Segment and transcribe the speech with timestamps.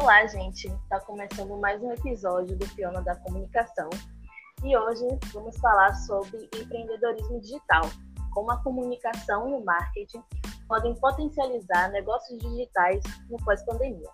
[0.00, 0.68] Olá, gente!
[0.68, 3.90] Está começando mais um episódio do Fiona da Comunicação
[4.62, 7.82] e hoje vamos falar sobre empreendedorismo digital,
[8.32, 10.22] como a comunicação e o marketing
[10.68, 14.08] podem potencializar negócios digitais no pós-pandemia.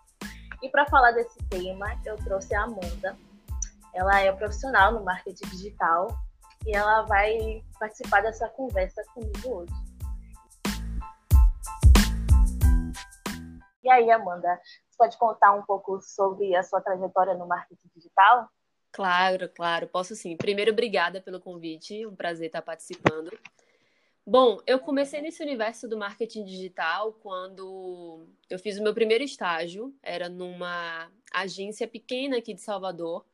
[0.62, 3.14] E para falar desse tema, eu trouxe a Amanda.
[3.92, 6.08] Ela é profissional no marketing digital
[6.64, 9.74] e ela vai participar dessa conversa comigo hoje.
[13.82, 14.58] E aí, Amanda,
[14.94, 18.48] você pode contar um pouco sobre a sua trajetória no marketing digital?
[18.92, 20.36] Claro, claro, posso sim.
[20.36, 23.36] Primeiro, obrigada pelo convite, um prazer estar participando.
[24.26, 29.94] Bom, eu comecei nesse universo do marketing digital quando eu fiz o meu primeiro estágio,
[30.02, 33.26] era numa agência pequena aqui de Salvador,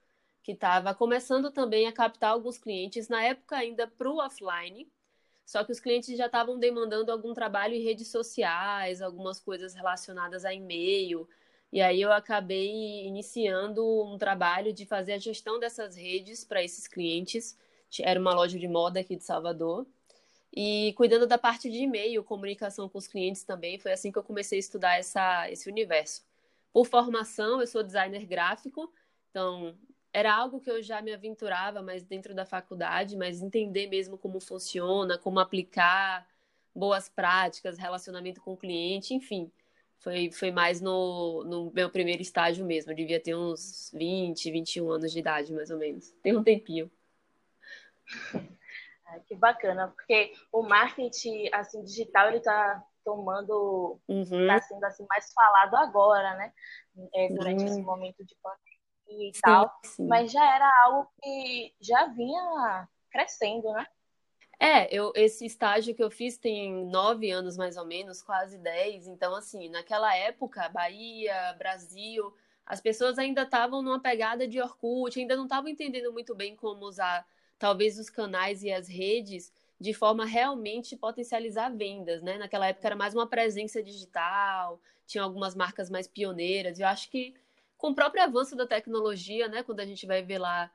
[0.43, 4.91] que estava começando também a captar alguns clientes, na época ainda para o offline,
[5.47, 10.45] só que os clientes já estavam demandando algum trabalho em redes sociais, algumas coisas relacionadas
[10.45, 11.29] a e-mail,
[11.73, 16.89] e aí eu acabei iniciando um trabalho de fazer a gestão dessas redes para esses
[16.89, 17.57] clientes.
[18.01, 19.87] Era uma loja de moda aqui de Salvador
[20.53, 23.79] e cuidando da parte de e-mail, comunicação com os clientes também.
[23.79, 26.25] Foi assim que eu comecei a estudar essa, esse universo.
[26.73, 28.93] Por formação, eu sou designer gráfico,
[29.31, 29.77] então
[30.13, 34.41] era algo que eu já me aventurava, mas dentro da faculdade, mas entender mesmo como
[34.41, 36.27] funciona, como aplicar
[36.75, 39.51] boas práticas, relacionamento com o cliente, enfim.
[40.01, 42.91] Foi, foi mais no, no meu primeiro estágio mesmo.
[42.91, 46.11] Eu devia ter uns 20, 21 anos de idade, mais ou menos.
[46.23, 46.91] Tem um tempinho.
[49.27, 54.63] que bacana, porque o marketing assim digital ele está tomando, está uhum.
[54.63, 56.53] sendo assim mais falado agora, né?
[57.15, 57.67] É, durante uhum.
[57.67, 60.07] esse momento de pandemia e sim, tal, sim.
[60.07, 63.87] mas já era algo que já vinha crescendo, né?
[64.63, 69.07] É, eu, esse estágio que eu fiz tem nove anos mais ou menos, quase dez.
[69.07, 72.31] Então, assim, naquela época, Bahia, Brasil,
[72.67, 76.85] as pessoas ainda estavam numa pegada de Orkut, ainda não estavam entendendo muito bem como
[76.85, 77.27] usar
[77.59, 79.51] talvez os canais e as redes
[79.81, 82.37] de forma realmente potencializar vendas, né?
[82.37, 86.79] Naquela época era mais uma presença digital, tinha algumas marcas mais pioneiras.
[86.79, 87.35] Eu acho que
[87.79, 90.71] com o próprio avanço da tecnologia, né, quando a gente vai ver lá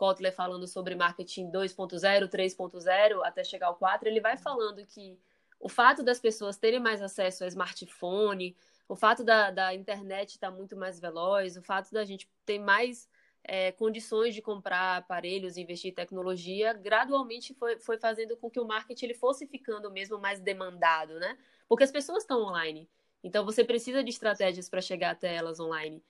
[0.00, 5.18] Kotler falando sobre marketing 2.0, 3.0 até chegar ao 4, ele vai falando que
[5.60, 8.56] o fato das pessoas terem mais acesso ao smartphone,
[8.88, 12.58] o fato da, da internet estar tá muito mais veloz, o fato da gente ter
[12.58, 13.10] mais
[13.44, 18.66] é, condições de comprar aparelhos, investir em tecnologia, gradualmente foi, foi fazendo com que o
[18.66, 21.36] marketing ele fosse ficando mesmo mais demandado, né?
[21.68, 22.88] Porque as pessoas estão online.
[23.22, 26.02] Então você precisa de estratégias para chegar até elas online.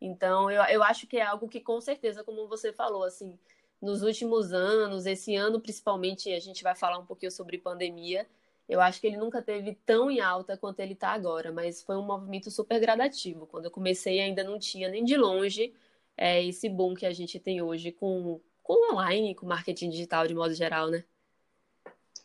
[0.00, 3.38] Então eu, eu acho que é algo que com certeza, como você falou, assim,
[3.80, 8.26] nos últimos anos, esse ano principalmente, a gente vai falar um pouquinho sobre pandemia.
[8.68, 11.96] Eu acho que ele nunca teve tão em alta quanto ele está agora, mas foi
[11.96, 13.46] um movimento super gradativo.
[13.46, 15.72] Quando eu comecei, ainda não tinha nem de longe
[16.16, 20.34] é, esse boom que a gente tem hoje com, com online, com marketing digital de
[20.34, 21.04] modo geral, né?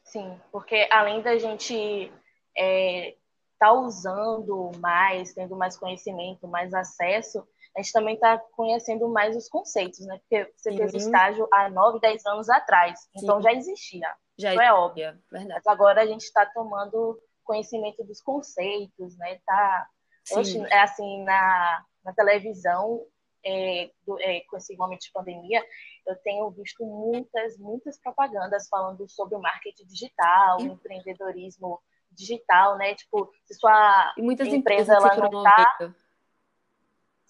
[0.04, 2.12] Sim, porque além da gente
[2.58, 3.16] é,
[3.58, 9.50] tá usando mais, tendo mais conhecimento, mais acesso, a gente também está conhecendo mais os
[9.50, 10.20] conceitos, né?
[10.20, 10.78] Porque você Sim.
[10.78, 14.08] fez estágio há 9, 10 anos atrás, então já existia.
[14.38, 15.18] Já isso é óbvio.
[15.32, 15.62] Verdade.
[15.64, 19.40] Mas agora a gente está tomando conhecimento dos conceitos, né?
[19.46, 19.88] Tá,
[20.34, 23.06] hoje, é assim, na, na televisão,
[23.46, 25.64] é, do, é, com esse momento de pandemia,
[26.08, 32.96] eu tenho visto muitas, muitas propagandas falando sobre o marketing digital, empreendedorismo digital, né?
[32.96, 35.94] Tipo, se sua empresa ela não está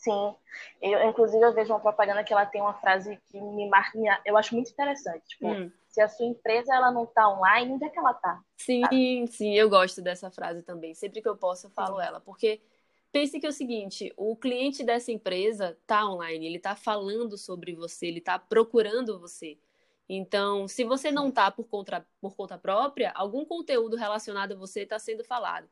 [0.03, 0.35] Sim,
[0.81, 4.35] eu inclusive eu vejo uma propaganda que ela tem uma frase que me marca, eu
[4.35, 5.25] acho muito interessante.
[5.29, 5.71] Tipo, hum.
[5.87, 8.41] se a sua empresa ela não está online, onde é que ela está?
[8.57, 9.27] Sim, sabe?
[9.27, 10.93] sim, eu gosto dessa frase também.
[10.93, 12.05] Sempre que eu posso eu falo sim.
[12.05, 12.59] ela, porque
[13.13, 17.73] pense que é o seguinte, o cliente dessa empresa está online, ele está falando sobre
[17.73, 19.57] você, ele está procurando você.
[20.09, 24.81] Então, se você não está por conta, por conta própria, algum conteúdo relacionado a você
[24.81, 25.69] está sendo falado.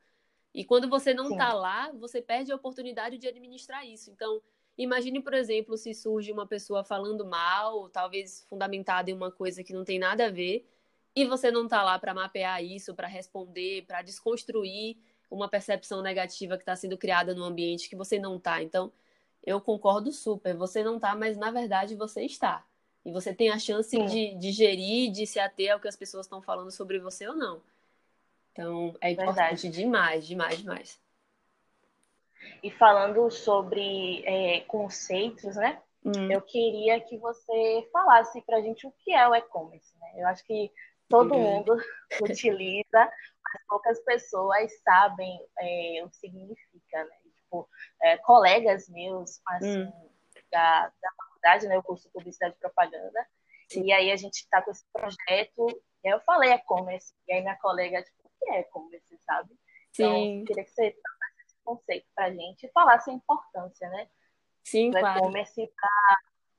[0.53, 4.11] E quando você não está lá, você perde a oportunidade de administrar isso.
[4.11, 4.41] Então,
[4.77, 9.73] imagine, por exemplo, se surge uma pessoa falando mal, talvez fundamentada em uma coisa que
[9.73, 10.67] não tem nada a ver,
[11.15, 14.97] e você não está lá para mapear isso, para responder, para desconstruir
[15.29, 18.61] uma percepção negativa que está sendo criada no ambiente que você não está.
[18.61, 18.91] Então,
[19.43, 20.55] eu concordo super.
[20.55, 22.65] Você não está, mas na verdade você está.
[23.03, 26.25] E você tem a chance de, de gerir, de se ater ao que as pessoas
[26.25, 27.61] estão falando sobre você ou não.
[28.51, 29.69] Então, é importante verdade.
[29.69, 31.01] demais, demais, demais.
[32.63, 35.81] E falando sobre é, conceitos, né?
[36.03, 36.31] Hum.
[36.31, 39.97] Eu queria que você falasse para a gente o que é o e-commerce.
[39.99, 40.13] Né?
[40.17, 40.71] Eu acho que
[41.07, 41.75] todo mundo
[42.21, 47.21] utiliza, mas poucas pessoas sabem é, o que significa, né?
[47.51, 47.69] tipo,
[48.01, 50.09] é, colegas meus, assim, hum.
[50.49, 53.27] da, da faculdade, né, o curso de Publicidade e Propaganda,
[53.69, 53.83] Sim.
[53.83, 55.67] e aí a gente está com esse projeto,
[56.03, 59.53] e aí eu falei e-commerce, e aí minha colega, tipo, que é e-commerce, sabe?
[59.91, 60.45] Então, Sim.
[60.45, 64.09] Queria que você passasse esse conceito para a gente e falasse a importância, né?
[64.63, 65.19] Sim, do claro.
[65.19, 66.17] e-commerce para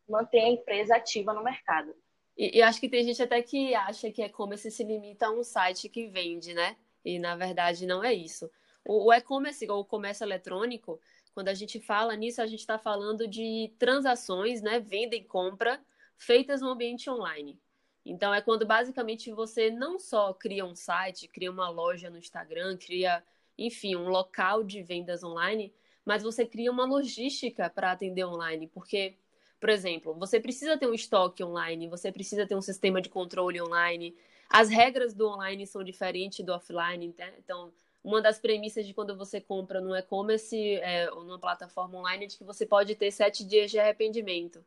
[0.09, 1.95] manter a empresa ativa no mercado.
[2.37, 5.43] E, e acho que tem gente até que acha que e-commerce se limita a um
[5.43, 6.77] site que vende, né?
[7.05, 8.51] E na verdade não é isso.
[8.85, 11.01] O e-commerce ou o comércio eletrônico,
[11.35, 14.81] quando a gente fala nisso, a gente está falando de transações, né?
[14.81, 15.81] Venda e compra
[16.17, 17.59] feitas no ambiente online.
[18.05, 22.77] Então é quando basicamente você não só cria um site, cria uma loja no Instagram,
[22.77, 23.23] cria,
[23.57, 25.73] enfim, um local de vendas online,
[26.05, 29.17] mas você cria uma logística para atender online, porque
[29.61, 33.63] por exemplo, você precisa ter um estoque online, você precisa ter um sistema de controle
[33.63, 34.13] online.
[34.51, 37.33] As regras do online são diferentes do offline, né?
[37.39, 37.73] então
[38.03, 42.29] uma das premissas de quando você compra no e-commerce é, ou numa plataforma online é
[42.29, 44.65] de que você pode ter sete dias de arrependimento.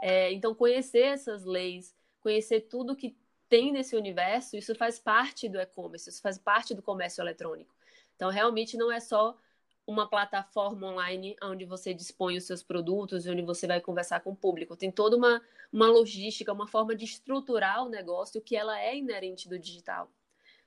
[0.00, 1.92] É, então, conhecer essas leis,
[2.28, 3.16] conhecer tudo que
[3.48, 7.74] tem nesse universo, isso faz parte do e-commerce, isso faz parte do comércio eletrônico.
[8.14, 9.34] Então, realmente não é só
[9.86, 14.32] uma plataforma online onde você dispõe os seus produtos e onde você vai conversar com
[14.32, 14.76] o público.
[14.76, 15.40] Tem toda uma,
[15.72, 20.10] uma logística, uma forma de estruturar o negócio que ela é inerente do digital.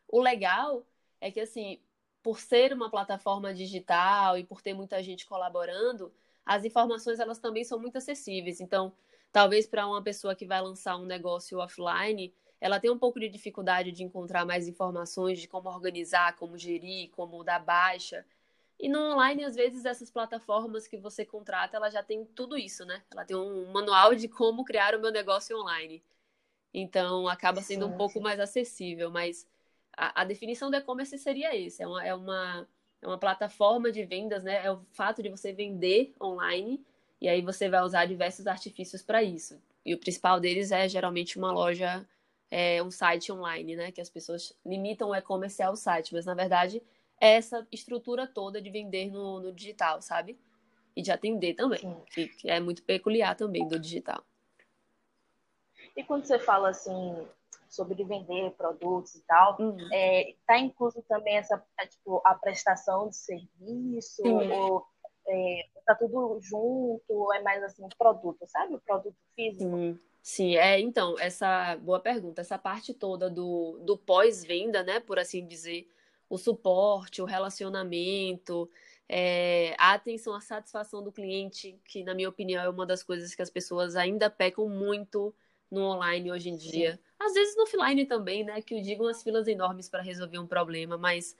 [0.08, 0.84] O legal
[1.19, 1.80] é que, assim,
[2.24, 6.12] por ser uma plataforma digital e por ter muita gente colaborando,
[6.44, 8.60] as informações elas também são muito acessíveis.
[8.60, 8.92] Então,
[9.31, 13.28] talvez para uma pessoa que vai lançar um negócio offline, ela tem um pouco de
[13.28, 18.25] dificuldade de encontrar mais informações de como organizar, como gerir, como dar baixa.
[18.80, 22.86] E no online, às vezes, essas plataformas que você contrata, ela já tem tudo isso,
[22.86, 23.04] né?
[23.12, 26.04] Ela tem um manual de como criar o meu negócio online.
[26.74, 29.12] Então, acaba sendo um pouco mais acessível.
[29.12, 29.48] Mas
[29.95, 31.84] a, a definição do e-commerce seria esse.
[31.84, 32.68] É uma, é, uma,
[33.01, 34.66] é uma plataforma de vendas, né?
[34.66, 36.84] É o fato de você vender online.
[37.21, 39.62] E aí você vai usar diversos artifícios para isso.
[39.85, 42.06] E o principal deles é, geralmente, uma loja,
[42.50, 43.91] é, um site online, né?
[43.91, 46.13] Que as pessoas limitam o e-commerce ao site.
[46.13, 46.81] Mas, na verdade
[47.21, 50.39] essa estrutura toda de vender no, no digital, sabe?
[50.95, 54.24] E de atender também, que, que, é muito peculiar também do digital.
[55.95, 57.27] E quando você fala assim
[57.69, 59.77] sobre vender produtos e tal, uhum.
[59.94, 64.51] é, tá incluso também essa é, tipo a prestação de serviço uhum.
[64.51, 64.88] ou
[65.27, 68.75] é, tá tudo junto, é mais assim produto, sabe?
[68.75, 69.66] O produto físico.
[69.66, 69.98] Uhum.
[70.22, 75.48] Sim, é, então, essa boa pergunta, essa parte toda do, do pós-venda, né, por assim
[75.48, 75.88] dizer,
[76.30, 78.69] o suporte, o relacionamento,
[79.10, 83.36] é, a atenção, a satisfação do cliente, que na minha opinião é uma das coisas
[83.36, 85.36] que as pessoas ainda pecam muito
[85.69, 86.94] no online hoje em dia.
[86.94, 87.00] Sim.
[87.19, 88.62] Às vezes no offline também, né?
[88.62, 91.36] Que eu digo umas filas enormes para resolver um problema, mas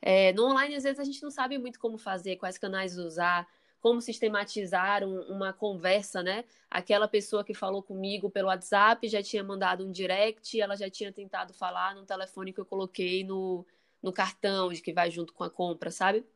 [0.00, 3.48] é, no online às vezes a gente não sabe muito como fazer, quais canais usar,
[3.86, 6.44] como sistematizar um, uma conversa, né?
[6.68, 11.12] Aquela pessoa que falou comigo pelo WhatsApp já tinha mandado um direct, ela já tinha
[11.12, 13.64] tentado falar no telefone que eu coloquei no,
[14.02, 16.26] no cartão, de que vai junto com a compra, sabe?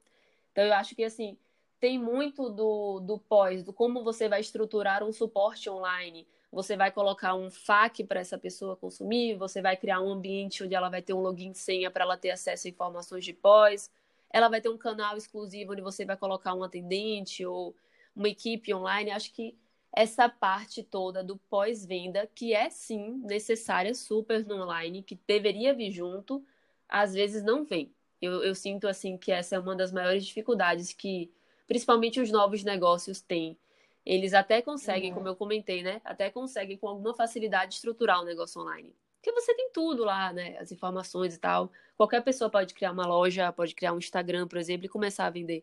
[0.52, 1.36] Então eu acho que assim,
[1.80, 6.28] tem muito do, do pós, do como você vai estruturar um suporte online.
[6.52, 10.76] Você vai colocar um FAQ para essa pessoa consumir, você vai criar um ambiente onde
[10.76, 13.90] ela vai ter um login senha para ela ter acesso a informações de pós.
[14.32, 17.74] Ela vai ter um canal exclusivo onde você vai colocar um atendente ou
[18.14, 19.10] uma equipe online.
[19.10, 19.56] Acho que
[19.92, 25.90] essa parte toda do pós-venda, que é sim necessária super no online, que deveria vir
[25.90, 26.44] junto,
[26.88, 27.92] às vezes não vem.
[28.22, 31.32] Eu, eu sinto assim que essa é uma das maiores dificuldades que
[31.66, 33.56] principalmente os novos negócios têm.
[34.04, 35.16] Eles até conseguem, uhum.
[35.16, 36.00] como eu comentei, né?
[36.04, 38.94] Até conseguem com alguma facilidade estruturar o negócio online.
[39.20, 40.56] Porque você tem tudo lá, né?
[40.58, 41.70] As informações e tal.
[41.94, 45.30] Qualquer pessoa pode criar uma loja, pode criar um Instagram, por exemplo, e começar a
[45.30, 45.62] vender.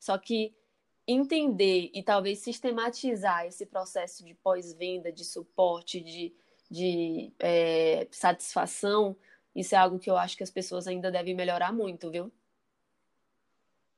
[0.00, 0.52] Só que
[1.06, 6.34] entender e talvez sistematizar esse processo de pós-venda, de suporte, de,
[6.68, 9.16] de é, satisfação,
[9.54, 12.32] isso é algo que eu acho que as pessoas ainda devem melhorar muito, viu?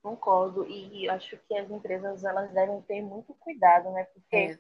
[0.03, 4.05] Concordo e acho que as empresas elas devem ter muito cuidado, né?
[4.05, 4.59] Porque é.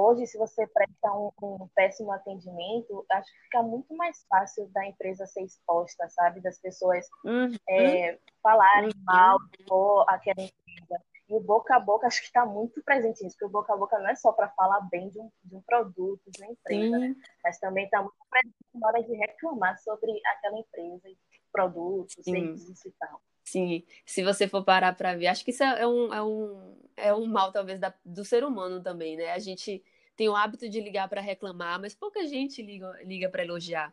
[0.00, 4.86] Hoje, se você presta um, um, péssimo atendimento, acho que fica muito mais fácil da
[4.86, 6.40] empresa ser exposta, sabe?
[6.40, 7.54] Das pessoas uhum.
[7.68, 9.04] é, falarem uhum.
[9.04, 9.64] mal de
[10.08, 11.02] aquela empresa.
[11.28, 13.76] E o boca a boca acho que está muito presente nisso, porque o boca a
[13.76, 16.98] boca não é só para falar bem de um, de um produto, de uma empresa,
[16.98, 17.14] né?
[17.44, 21.08] mas também está muito presente na hora de reclamar sobre aquela empresa,
[21.52, 23.20] produtos, serviços e tal.
[23.44, 27.14] Sim, se você for parar para ver, acho que isso é um, é um, é
[27.14, 29.32] um mal, talvez, da, do ser humano também, né?
[29.32, 29.82] A gente
[30.20, 33.90] tem o hábito de ligar para reclamar, mas pouca gente liga, liga para elogiar.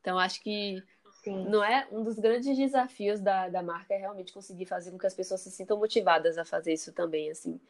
[0.00, 0.80] Então, acho que
[1.24, 1.48] Sim.
[1.48, 1.84] Não é?
[1.90, 5.40] Um dos grandes desafios da, da marca é realmente conseguir fazer com que as pessoas
[5.40, 7.60] se sintam motivadas a fazer isso também, assim.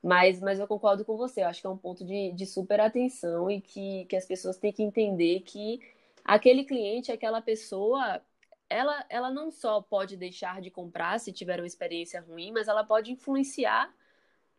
[0.00, 2.80] Mas, mas eu concordo com você, eu acho que é um ponto de, de super
[2.80, 5.80] atenção e que, que as pessoas têm que entender que
[6.24, 8.22] aquele cliente, aquela pessoa,
[8.70, 12.84] ela, ela não só pode deixar de comprar se tiver uma experiência ruim, mas ela
[12.84, 13.92] pode influenciar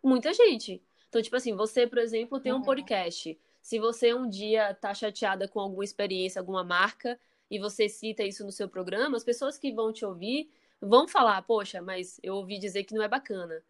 [0.04, 0.84] muita gente.
[1.14, 2.64] Então, tipo assim, você, por exemplo, tem um uhum.
[2.64, 3.40] podcast.
[3.62, 7.20] Se você um dia tá chateada com alguma experiência, alguma marca,
[7.52, 10.50] e você cita isso no seu programa, as pessoas que vão te ouvir
[10.82, 13.64] vão falar, poxa, mas eu ouvi dizer que não é bacana.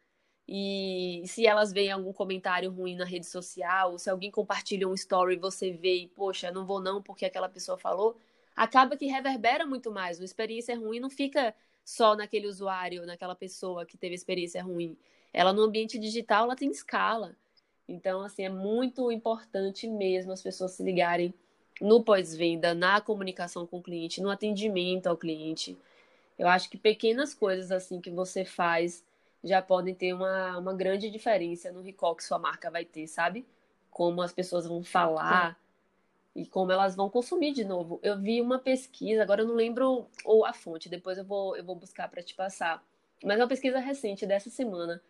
[0.47, 4.93] E se elas veem algum comentário ruim na rede social, ou se alguém compartilha um
[4.93, 8.15] story e você vê e, poxa, não vou não porque aquela pessoa falou,
[8.55, 10.17] acaba que reverbera muito mais.
[10.17, 14.97] Uma experiência ruim não fica só naquele usuário, naquela pessoa que teve experiência ruim.
[15.33, 17.35] Ela no ambiente digital, ela tem escala.
[17.87, 21.33] Então, assim, é muito importante mesmo as pessoas se ligarem
[21.81, 25.77] no pós-venda, na comunicação com o cliente, no atendimento ao cliente.
[26.37, 29.03] Eu acho que pequenas coisas assim que você faz
[29.43, 33.45] já podem ter uma, uma grande diferença no recall que sua marca vai ter, sabe?
[33.91, 35.59] Como as pessoas vão falar
[36.35, 36.41] Sim.
[36.41, 37.99] e como elas vão consumir de novo.
[38.01, 41.63] Eu vi uma pesquisa, agora eu não lembro ou a fonte, depois eu vou, eu
[41.63, 42.83] vou buscar para te passar.
[43.23, 45.01] Mas é uma pesquisa recente dessa semana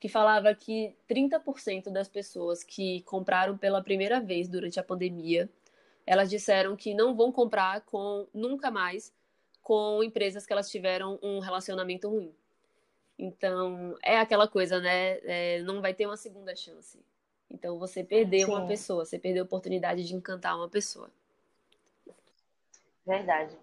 [0.00, 5.48] que falava que 30% das pessoas que compraram pela primeira vez durante a pandemia,
[6.06, 9.12] elas disseram que não vão comprar com nunca mais
[9.62, 12.32] com empresas que elas tiveram um relacionamento ruim.
[13.18, 15.18] Então, é aquela coisa, né?
[15.24, 16.98] É, não vai ter uma segunda chance.
[17.50, 18.52] Então, você perdeu Sim.
[18.52, 21.10] uma pessoa, você perdeu a oportunidade de encantar uma pessoa.
[23.04, 23.58] Verdade.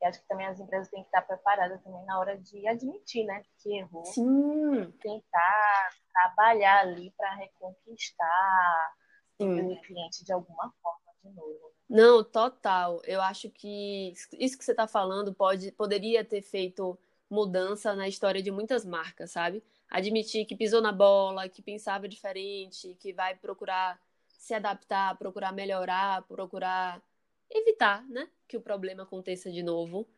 [0.00, 3.24] E acho que também as empresas têm que estar preparadas também na hora de admitir,
[3.24, 3.42] né?
[3.62, 4.04] Que errou.
[4.04, 4.92] Sim.
[5.00, 8.94] Tentar trabalhar ali para reconquistar
[9.40, 9.60] Sim.
[9.60, 11.72] o cliente de alguma forma de novo.
[11.88, 13.00] Não, total.
[13.04, 16.98] Eu acho que isso que você está falando pode, poderia ter feito
[17.30, 19.62] mudança na história de muitas marcas, sabe?
[19.88, 26.22] Admitir que pisou na bola, que pensava diferente, que vai procurar se adaptar, procurar melhorar,
[26.22, 27.02] procurar
[27.50, 30.08] evitar, né, que o problema aconteça de novo.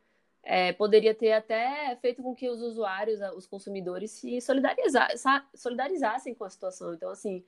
[0.43, 4.39] É, poderia ter até feito com que os usuários, os consumidores, se
[5.55, 6.95] solidarizassem com a situação.
[6.95, 7.45] Então, assim,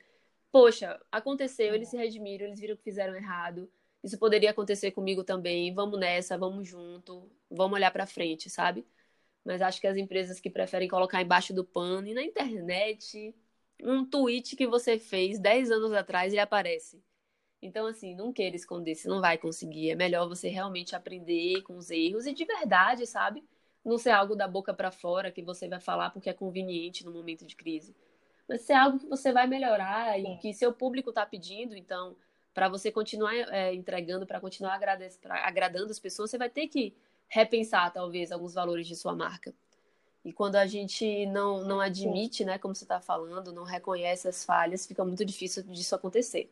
[0.53, 3.71] poxa, aconteceu, eles se redimiram, eles viram que fizeram errado.
[4.03, 5.73] Isso poderia acontecer comigo também.
[5.75, 8.87] Vamos nessa, vamos junto, vamos olhar para frente, sabe?
[9.45, 13.35] Mas acho que as empresas que preferem colocar embaixo do pano e na internet,
[13.83, 17.03] um tweet que você fez 10 anos atrás ele aparece.
[17.63, 19.91] Então, assim, não queira esconder, você não vai conseguir.
[19.91, 23.45] É melhor você realmente aprender com os erros e de verdade, sabe?
[23.85, 27.13] Não ser algo da boca para fora que você vai falar porque é conveniente no
[27.13, 27.95] momento de crise.
[28.49, 31.77] Mas ser algo que você vai melhorar e que seu público está pedindo.
[31.77, 32.17] Então,
[32.55, 34.81] para você continuar é, entregando, para continuar
[35.45, 36.95] agradando as pessoas, você vai ter que
[37.29, 39.55] repensar, talvez, alguns valores de sua marca.
[40.25, 44.45] E quando a gente não, não admite, né, como você está falando, não reconhece as
[44.45, 46.51] falhas, fica muito difícil disso acontecer.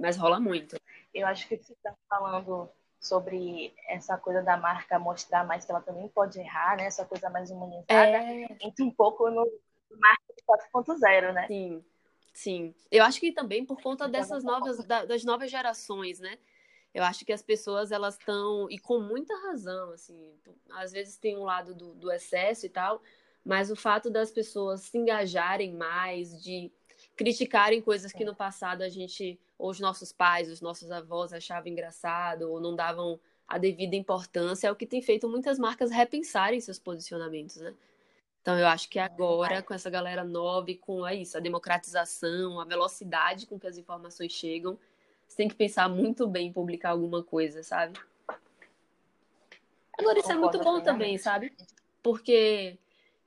[0.00, 0.76] Mas rola muito.
[1.12, 2.68] Eu acho que você está falando
[3.00, 6.84] sobre essa coisa da marca mostrar mais que ela também pode errar, né?
[6.84, 7.92] Essa coisa mais humanizada.
[7.92, 8.44] É...
[8.60, 9.46] Entra um pouco no
[9.90, 11.46] marketing 4.0, né?
[11.46, 11.84] Sim,
[12.32, 12.74] sim.
[12.90, 16.38] Eu acho que também por conta dessas novas, das novas gerações, né?
[16.92, 20.32] eu acho que as pessoas elas estão e com muita razão assim
[20.70, 23.00] às vezes tem um lado do, do, excesso e tal
[23.44, 26.70] mas o fato das pessoas se engajarem mais de
[27.16, 31.68] criticarem coisas que no passado a gente ou os nossos pais os nossos avós achavam
[31.70, 36.60] engraçado ou não davam a devida importância é o que tem feito muitas marcas repensarem
[36.60, 37.74] seus posicionamentos né
[38.40, 42.58] então eu acho que agora com essa galera nova e com é isso a democratização
[42.58, 44.78] a velocidade com que as informações chegam
[45.30, 48.00] você tem que pensar muito bem em publicar alguma coisa, sabe?
[49.96, 51.52] Agora, isso é muito bom também, sabe?
[52.02, 52.76] Porque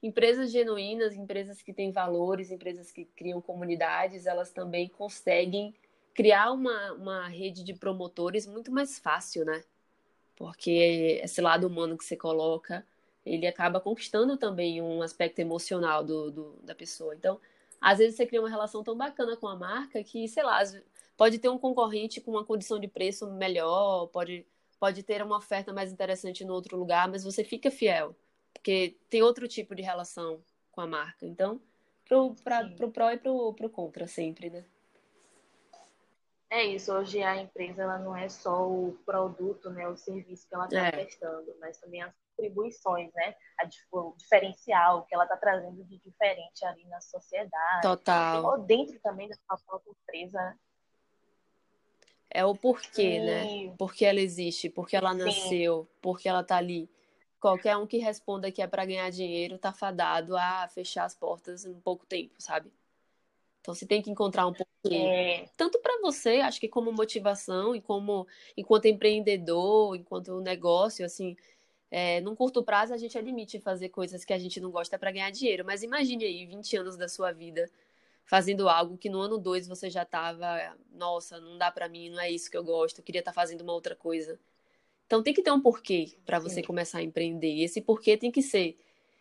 [0.03, 5.73] empresas genuínas, empresas que têm valores, empresas que criam comunidades, elas também conseguem
[6.13, 9.63] criar uma, uma rede de promotores muito mais fácil, né?
[10.35, 12.85] Porque esse lado humano que você coloca,
[13.25, 17.15] ele acaba conquistando também um aspecto emocional do, do, da pessoa.
[17.15, 17.39] Então,
[17.79, 20.61] às vezes você cria uma relação tão bacana com a marca que, sei lá,
[21.15, 24.45] pode ter um concorrente com uma condição de preço melhor, pode,
[24.77, 28.13] pode ter uma oferta mais interessante no outro lugar, mas você fica fiel,
[28.53, 30.41] porque tem outro tipo de relação
[30.71, 31.25] com a marca.
[31.25, 31.61] Então,
[32.05, 34.65] pro, pra, pro pró e pro, pro contra sempre, né?
[36.49, 40.53] É isso, hoje a empresa ela não é só o produto, né, o serviço que
[40.53, 40.91] ela está é.
[40.91, 43.67] prestando, mas também as contribuições, né, a,
[43.97, 47.81] o diferencial que ela está trazendo de diferente ali na sociedade.
[47.81, 48.45] Total.
[48.45, 50.55] Ou dentro também da sua própria empresa,
[52.29, 53.43] É o porquê, né?
[53.47, 53.67] Sim.
[53.69, 53.75] né?
[53.75, 55.97] Porque ela existe, porque ela nasceu, Sim.
[56.03, 56.87] porque ela tá ali.
[57.43, 61.65] Qualquer um que responda que é para ganhar dinheiro tá fadado a fechar as portas
[61.65, 62.71] em pouco tempo, sabe?
[63.59, 64.95] Então você tem que encontrar um porquê.
[64.95, 65.45] É.
[65.57, 71.35] Tanto para você, acho que como motivação e como enquanto empreendedor, enquanto negócio, assim,
[71.91, 75.11] é, num curto prazo a gente admite fazer coisas que a gente não gosta para
[75.11, 75.65] ganhar dinheiro.
[75.65, 77.69] Mas imagine aí 20 anos da sua vida
[78.23, 82.21] fazendo algo que no ano 2 você já tava, nossa, não dá para mim, não
[82.21, 84.39] é isso que eu gosto, eu queria estar tá fazendo uma outra coisa.
[85.05, 87.53] Então tem que ter um porquê para você começar a empreender.
[87.53, 88.77] E esse porquê tem que ser: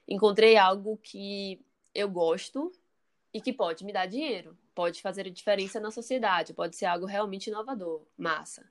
[0.09, 1.61] encontrei algo que
[1.95, 2.73] eu gosto
[3.33, 7.07] e que pode me dar dinheiro, pode fazer a diferença na sociedade, pode ser algo
[7.07, 8.65] realmente inovador, massa.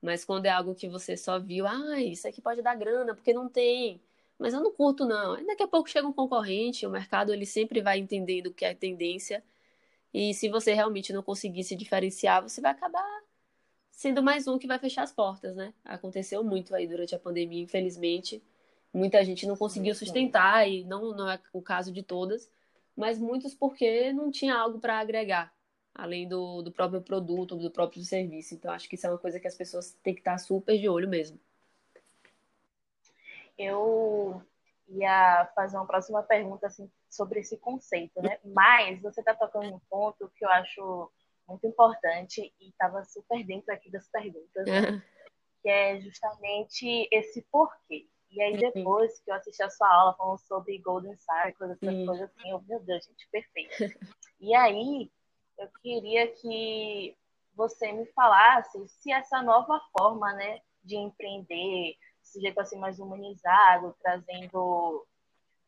[0.00, 3.32] Mas quando é algo que você só viu, ah, isso aqui pode dar grana, porque
[3.32, 4.00] não tem.
[4.38, 5.44] Mas eu não curto, não.
[5.46, 8.74] Daqui a pouco chega um concorrente, o mercado ele sempre vai entendendo o que é
[8.74, 9.42] tendência
[10.12, 13.22] e se você realmente não conseguir se diferenciar, você vai acabar
[13.92, 15.72] sendo mais um que vai fechar as portas, né?
[15.84, 18.42] Aconteceu muito aí durante a pandemia, infelizmente.
[18.92, 22.50] Muita gente não conseguiu sustentar, e não, não é o caso de todas,
[22.96, 25.54] mas muitos porque não tinha algo para agregar,
[25.94, 28.54] além do, do próprio produto, do próprio serviço.
[28.54, 30.88] Então, acho que isso é uma coisa que as pessoas têm que estar super de
[30.88, 31.38] olho mesmo.
[33.56, 34.42] Eu
[34.88, 38.38] ia fazer uma próxima pergunta assim, sobre esse conceito, né?
[38.44, 41.10] Mas você está tocando um ponto que eu acho
[41.52, 45.02] muito importante e estava super dentro aqui das perguntas, né?
[45.62, 48.08] que é justamente esse porquê.
[48.30, 52.06] E aí depois que eu assisti a sua aula falando sobre Golden Circle, essas uhum.
[52.06, 53.98] coisas assim, eu, meu Deus, gente, perfeito.
[54.40, 55.10] E aí
[55.58, 57.16] eu queria que
[57.54, 63.94] você me falasse se essa nova forma, né, de empreender, desse jeito assim mais humanizado,
[64.02, 65.06] trazendo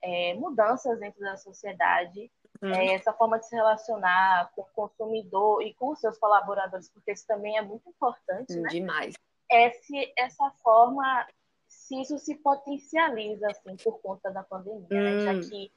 [0.05, 2.31] é, mudanças dentro da sociedade,
[2.63, 2.75] uhum.
[2.75, 7.13] é, essa forma de se relacionar com o consumidor e com os seus colaboradores, porque
[7.13, 8.69] isso também é muito importante, né?
[8.69, 9.15] Demais.
[9.51, 11.27] É se essa forma,
[11.67, 15.21] se isso se potencializa assim por conta da pandemia, né?
[15.21, 15.41] Já hum.
[15.41, 15.73] que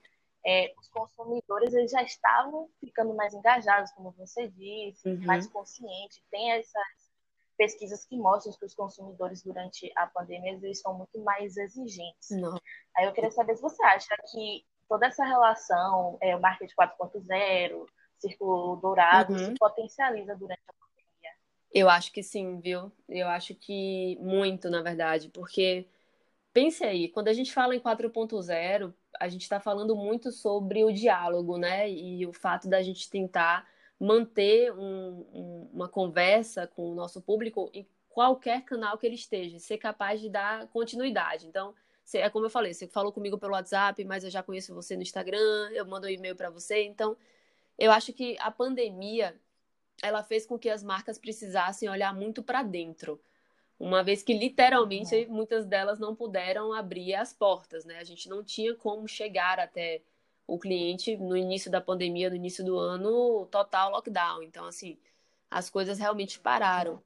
[0.45, 5.25] é, os consumidores eles já estavam ficando mais engajados, como você disse, uhum.
[5.25, 7.07] mais conscientes, tem essas
[7.58, 12.30] pesquisas que mostram que os consumidores durante a pandemia eles estão muito mais exigentes.
[12.32, 12.60] Não.
[12.96, 17.86] Aí eu queria saber se você acha que toda essa relação, é, o marketing 4.0,
[18.20, 19.39] círculo dourado, uhum.
[19.39, 21.32] se potencializa durante a pandemia.
[21.74, 22.91] Eu acho que sim, viu?
[23.10, 25.88] Eu acho que muito, na verdade, porque
[26.54, 30.91] pense aí, quando a gente fala em 4.0, a gente está falando muito sobre o
[30.91, 31.89] diálogo, né?
[31.89, 33.67] E o fato da gente tentar
[33.99, 39.60] manter um, um, uma conversa com o nosso público em qualquer canal que ele esteja,
[39.60, 41.47] ser capaz de dar continuidade.
[41.47, 41.73] Então,
[42.13, 45.01] é como eu falei, você falou comigo pelo WhatsApp, mas eu já conheço você no
[45.01, 46.83] Instagram, eu mando um e-mail para você.
[46.83, 47.17] Então,
[47.77, 49.36] eu acho que a pandemia
[50.01, 53.19] ela fez com que as marcas precisassem olhar muito para dentro.
[53.79, 55.33] Uma vez que literalmente uhum.
[55.33, 57.99] muitas delas não puderam abrir as portas, né?
[57.99, 60.01] A gente não tinha como chegar até
[60.47, 64.41] o cliente no início da pandemia, no início do ano, total lockdown.
[64.41, 64.97] Então, assim,
[65.51, 67.03] as coisas realmente pararam.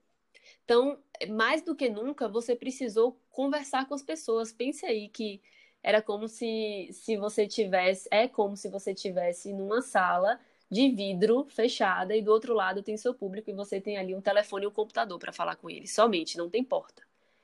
[0.64, 0.98] Então,
[1.30, 4.54] mais do que nunca, você precisou conversar com as pessoas.
[4.54, 5.42] Pense aí que
[5.84, 11.46] era como se, se você tivesse, é como se você tivesse numa sala de vidro
[11.50, 14.68] fechada e do outro lado tem seu público e você tem ali um telefone e
[14.68, 15.88] um computador para falar com ele.
[15.88, 17.04] Somente, não tem porta.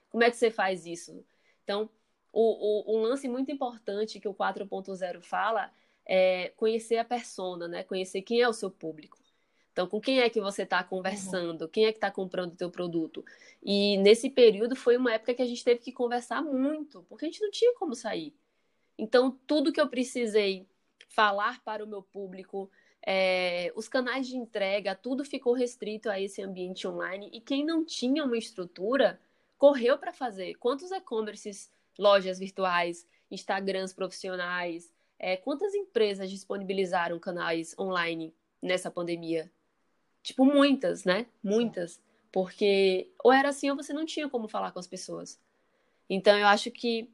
[0.09, 1.25] Como é que você faz isso?
[1.63, 1.89] Então,
[2.31, 5.71] o, o, um lance muito importante que o 4.0 fala
[6.07, 7.83] é, conhecer a persona, né?
[7.83, 9.17] Conhecer quem é o seu público.
[9.71, 11.63] Então, com quem é que você está conversando?
[11.63, 11.67] Uhum.
[11.67, 13.23] Quem é que está comprando o teu produto?
[13.61, 17.27] E nesse período foi uma época que a gente teve que conversar muito, porque a
[17.27, 18.33] gente não tinha como sair.
[18.97, 20.65] Então, tudo que eu precisei
[21.09, 22.71] falar para o meu público,
[23.05, 27.29] é, os canais de entrega, tudo ficou restrito a esse ambiente online.
[27.31, 29.19] E quem não tinha uma estrutura,
[29.57, 30.55] correu para fazer.
[30.55, 39.51] Quantos e-commerces, lojas virtuais, Instagrams profissionais, é, quantas empresas disponibilizaram canais online nessa pandemia?
[40.21, 41.25] Tipo, muitas, né?
[41.43, 42.01] Muitas.
[42.31, 45.39] Porque ou era assim ou você não tinha como falar com as pessoas.
[46.09, 47.09] Então, eu acho que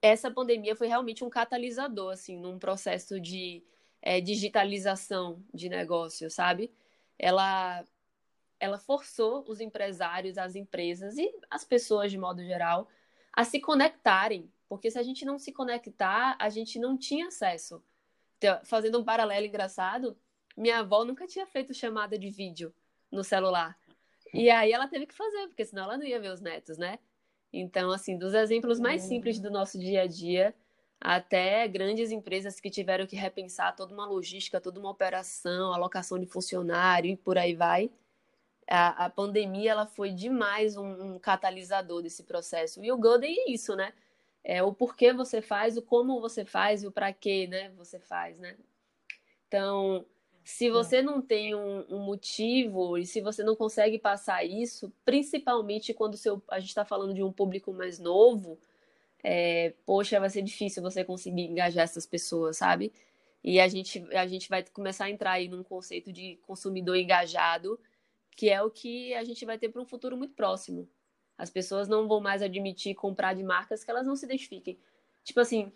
[0.00, 3.62] essa pandemia foi realmente um catalisador, assim, num processo de
[4.02, 6.70] é, digitalização de negócio, sabe?
[7.18, 7.84] Ela,
[8.60, 12.88] ela forçou os empresários, as empresas e as pessoas de modo geral
[13.32, 17.82] a se conectarem porque se a gente não se conectar, a gente não tinha acesso.
[18.38, 20.16] Então, fazendo um paralelo engraçado,
[20.56, 22.74] minha avó nunca tinha feito chamada de vídeo
[23.10, 23.78] no celular.
[24.32, 26.98] E aí ela teve que fazer, porque senão ela não ia ver os netos, né?
[27.52, 30.54] Então, assim, dos exemplos mais simples do nosso dia a dia,
[31.00, 36.26] até grandes empresas que tiveram que repensar toda uma logística, toda uma operação, alocação de
[36.26, 37.90] funcionário e por aí vai.
[38.68, 42.82] a, a pandemia ela foi demais um, um, catalisador desse processo.
[42.82, 43.92] E o Golden é isso, né?
[44.44, 47.98] É o porquê você faz, o como você faz e o para que né, você
[47.98, 48.56] faz, né?
[49.48, 50.04] Então,
[50.44, 55.94] se você não tem um, um, motivo e se você não consegue passar isso, principalmente
[55.94, 58.58] quando seu, a gente está falando de um público mais novo,
[59.22, 62.92] é, poxa, vai ser difícil você conseguir engajar essas pessoas, sabe?
[63.42, 67.80] E a gente, a gente vai começar a entrar aí num conceito de consumidor engajado,
[68.36, 70.86] que é o que a gente vai ter para um futuro muito próximo.
[71.36, 74.78] As pessoas não vão mais admitir comprar de marcas que elas não se identifiquem.
[75.24, 75.72] Tipo assim,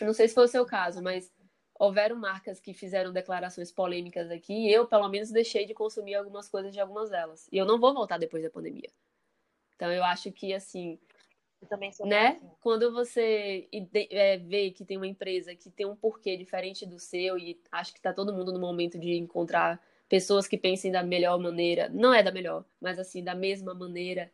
[0.00, 1.32] não sei se foi o seu caso, mas
[1.78, 6.48] houveram marcas que fizeram declarações polêmicas aqui e eu, pelo menos, deixei de consumir algumas
[6.48, 7.48] coisas de algumas delas.
[7.50, 8.90] E eu não vou voltar depois da pandemia.
[9.76, 10.98] Então, eu acho que, assim,
[12.04, 12.28] né?
[12.28, 12.50] Assim.
[12.60, 13.68] Quando você
[14.10, 17.92] é, vê que tem uma empresa que tem um porquê diferente do seu e acho
[17.92, 22.12] que está todo mundo no momento de encontrar pessoas que pensem da melhor maneira, não
[22.12, 24.32] é da melhor, mas assim, da mesma maneira,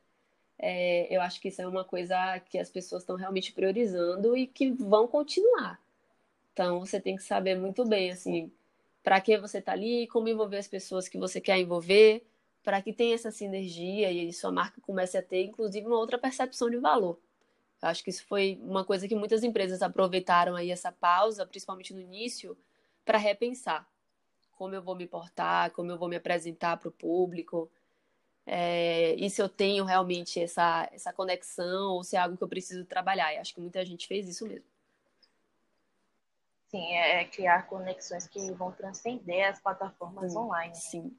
[0.59, 4.47] é, eu acho que isso é uma coisa que as pessoas estão realmente priorizando e
[4.47, 5.81] que vão continuar.
[6.53, 8.51] Então, você tem que saber muito bem, assim,
[9.03, 12.27] para que você está ali, como envolver as pessoas que você quer envolver,
[12.63, 16.71] para que tenha essa sinergia e sua marca comece a ter, inclusive, uma outra percepção
[16.71, 17.19] de valor.
[17.83, 21.93] Eu acho que isso foi uma coisa que muitas empresas aproveitaram aí essa pausa, principalmente
[21.93, 22.57] no início,
[23.05, 23.87] para repensar
[24.57, 27.71] como eu vou me portar, como eu vou me apresentar para o público,
[28.47, 32.49] é, e se eu tenho realmente essa, essa conexão ou se é algo que eu
[32.49, 33.35] preciso trabalhar.
[33.35, 34.71] E acho que muita gente fez isso mesmo.
[36.69, 40.75] Sim, é, é criar conexões que vão transcender as plataformas sim, online.
[40.77, 41.17] Sim.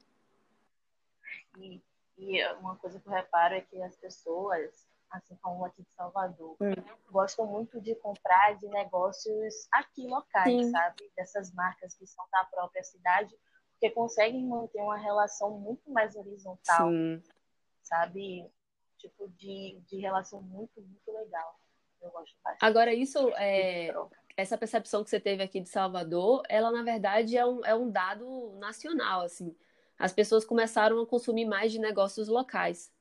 [1.57, 1.81] E,
[2.17, 6.55] e uma coisa que eu reparo é que as pessoas, assim como aqui de Salvador,
[6.61, 6.73] hum.
[7.11, 10.71] gostam muito de comprar de negócios aqui locais, sim.
[10.71, 11.11] sabe?
[11.15, 13.37] Dessas marcas que são da própria cidade,
[13.79, 17.21] porque conseguem manter uma relação muito mais horizontal, sim.
[17.83, 18.49] sabe?
[18.97, 21.59] Tipo, de, de relação muito, muito legal.
[22.01, 22.65] Eu gosto bastante.
[22.65, 23.93] Agora, isso é
[24.35, 27.89] essa percepção que você teve aqui de Salvador, ela na verdade é um, é um
[27.89, 29.55] dado nacional, assim.
[29.97, 32.91] As pessoas começaram a consumir mais de negócios locais.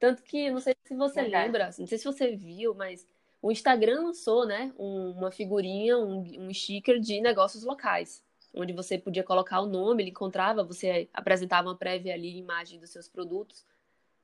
[0.00, 1.44] Tanto que, não sei se você verdade.
[1.44, 3.06] lembra, não sei se você viu, mas
[3.40, 8.23] o Instagram lançou, né, um, uma figurinha, um, um sticker de negócios locais,
[8.54, 12.90] onde você podia colocar o nome, ele encontrava, você apresentava uma prévia ali, imagem dos
[12.90, 13.66] seus produtos.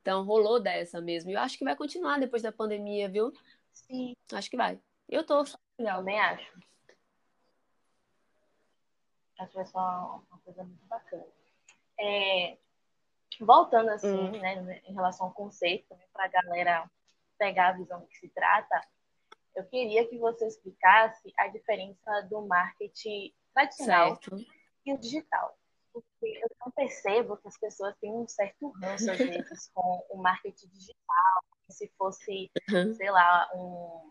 [0.01, 1.31] Então, rolou dessa mesmo.
[1.31, 3.33] E eu acho que vai continuar depois da pandemia, viu?
[3.73, 4.15] Sim.
[4.33, 4.81] Acho que vai.
[5.09, 5.45] Eu tô
[5.79, 5.99] legal.
[5.99, 6.61] Também acho.
[9.39, 11.27] Acho que vai ser uma, uma coisa muito bacana.
[11.99, 12.57] É,
[13.41, 14.41] voltando assim, hum.
[14.41, 16.91] né, em relação ao conceito, para a galera
[17.39, 18.81] pegar a visão do que se trata,
[19.61, 24.37] eu queria que você explicasse a diferença do marketing tradicional certo.
[24.87, 25.57] e o digital.
[25.93, 30.17] Porque eu não percebo que as pessoas têm um certo ranço, às vezes, com o
[30.17, 32.95] marketing digital, se fosse, uhum.
[32.95, 34.11] sei lá, um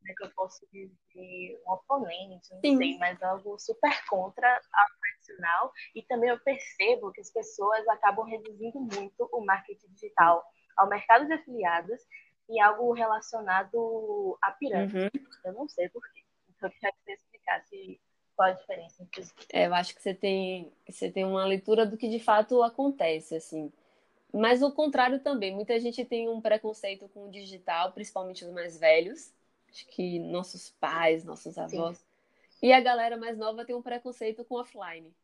[0.00, 2.76] como é que eu posso dizer, um oponente, não Sim.
[2.78, 5.70] sei, mas algo super contra a tradicional.
[5.94, 10.42] E também eu percebo que as pessoas acabam reduzindo muito o marketing digital
[10.76, 12.00] ao mercado de afiliados
[12.50, 14.96] e algo relacionado à pirâmide.
[14.96, 15.10] Uhum.
[15.44, 16.22] Eu não sei porquê.
[16.48, 18.00] Então eu queria que você explicasse
[18.36, 21.86] qual a diferença entre os É, eu acho que você tem, você tem uma leitura
[21.86, 23.72] do que de fato acontece, assim.
[24.32, 28.78] Mas o contrário também, muita gente tem um preconceito com o digital, principalmente os mais
[28.78, 29.32] velhos,
[29.70, 31.98] Acho que nossos pais, nossos avós.
[31.98, 32.66] Sim.
[32.66, 35.14] E a galera mais nova tem um preconceito com offline.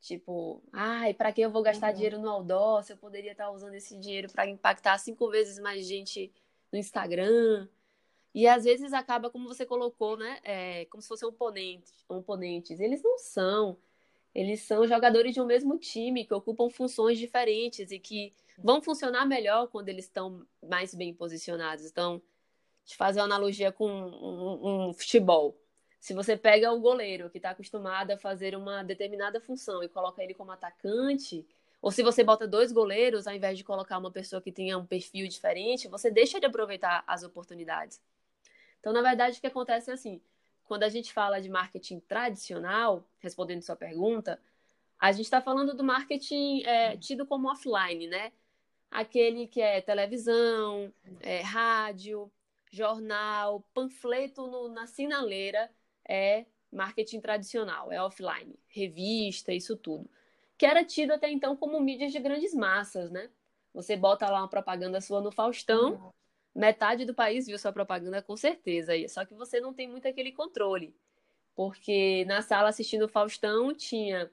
[0.00, 1.94] Tipo, ai, para que eu vou gastar uhum.
[1.94, 5.86] dinheiro no outdoor se eu poderia estar usando esse dinheiro para impactar cinco vezes mais
[5.86, 6.32] gente
[6.74, 7.68] no Instagram?
[8.34, 10.40] E às vezes acaba, como você colocou, né?
[10.42, 12.80] É, como se fossem oponentes, oponentes.
[12.80, 13.78] Eles não são.
[14.34, 19.24] Eles são jogadores de um mesmo time que ocupam funções diferentes e que vão funcionar
[19.24, 21.86] melhor quando eles estão mais bem posicionados.
[21.86, 22.20] Então,
[22.84, 25.56] de fazer uma analogia com um, um futebol.
[26.00, 30.22] Se você pega o goleiro que está acostumado a fazer uma determinada função e coloca
[30.22, 31.46] ele como atacante,
[31.84, 34.86] ou se você bota dois goleiros ao invés de colocar uma pessoa que tenha um
[34.86, 38.00] perfil diferente, você deixa de aproveitar as oportunidades.
[38.80, 40.18] Então, na verdade, o que acontece é assim:
[40.64, 44.40] quando a gente fala de marketing tradicional, respondendo sua pergunta,
[44.98, 48.32] a gente está falando do marketing é, tido como offline, né?
[48.90, 52.32] Aquele que é televisão, é, rádio,
[52.72, 55.70] jornal, panfleto no, na sinaleira
[56.08, 60.08] é marketing tradicional, é offline, revista, isso tudo.
[60.56, 63.30] Que era tido até então como mídias de grandes massas, né?
[63.72, 66.12] Você bota lá uma propaganda sua no Faustão,
[66.54, 70.30] metade do país viu sua propaganda com certeza, só que você não tem muito aquele
[70.30, 70.94] controle.
[71.54, 74.30] Porque na sala assistindo o Faustão tinha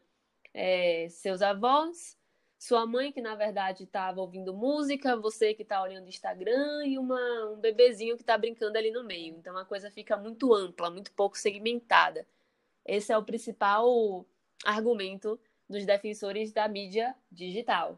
[0.53, 2.17] é, seus avós,
[2.57, 7.49] sua mãe que na verdade estava ouvindo música, você que está olhando Instagram e uma,
[7.49, 9.35] um bebezinho que está brincando ali no meio.
[9.35, 12.27] Então a coisa fica muito ampla, muito pouco segmentada.
[12.85, 14.25] Esse é o principal
[14.63, 15.39] argumento
[15.71, 17.97] dos defensores da mídia digital.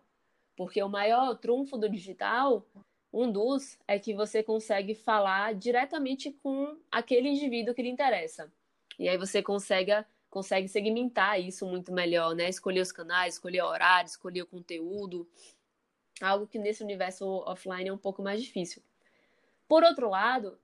[0.55, 2.65] Porque o maior trunfo do digital,
[3.11, 8.51] um dos, é que você consegue falar diretamente com aquele indivíduo que lhe interessa.
[8.97, 9.91] E aí você consegue
[10.29, 12.49] consegue segmentar isso muito melhor, né?
[12.49, 15.29] Escolher os canais, escolher horário, escolher o conteúdo.
[16.19, 18.81] Algo que nesse universo offline é um pouco mais difícil.
[19.67, 20.57] Por outro lado,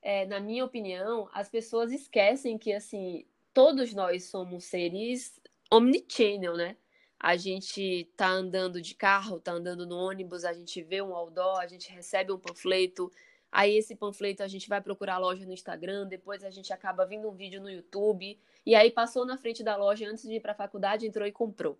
[0.00, 5.38] é, na minha opinião, as pessoas esquecem que, assim, todos nós somos seres
[5.70, 6.76] omnichannel, né?
[7.18, 11.58] A gente tá andando de carro, tá andando no ônibus, a gente vê um outdoor,
[11.60, 13.10] a gente recebe um panfleto,
[13.52, 17.04] Aí esse panfleto a gente vai procurar a loja no Instagram, depois a gente acaba
[17.04, 20.40] vindo um vídeo no YouTube, e aí passou na frente da loja antes de ir
[20.40, 21.76] para a faculdade, entrou e comprou.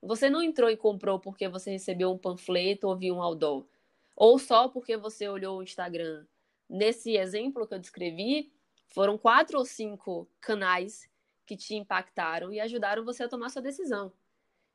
[0.00, 3.66] Você não entrou e comprou porque você recebeu um panfleto ou viu um outdoor,
[4.16, 6.24] ou só porque você olhou o Instagram.
[6.68, 8.50] Nesse exemplo que eu descrevi,
[8.88, 11.10] foram quatro ou cinco canais
[11.52, 14.12] que te impactaram e ajudaram você a tomar sua decisão.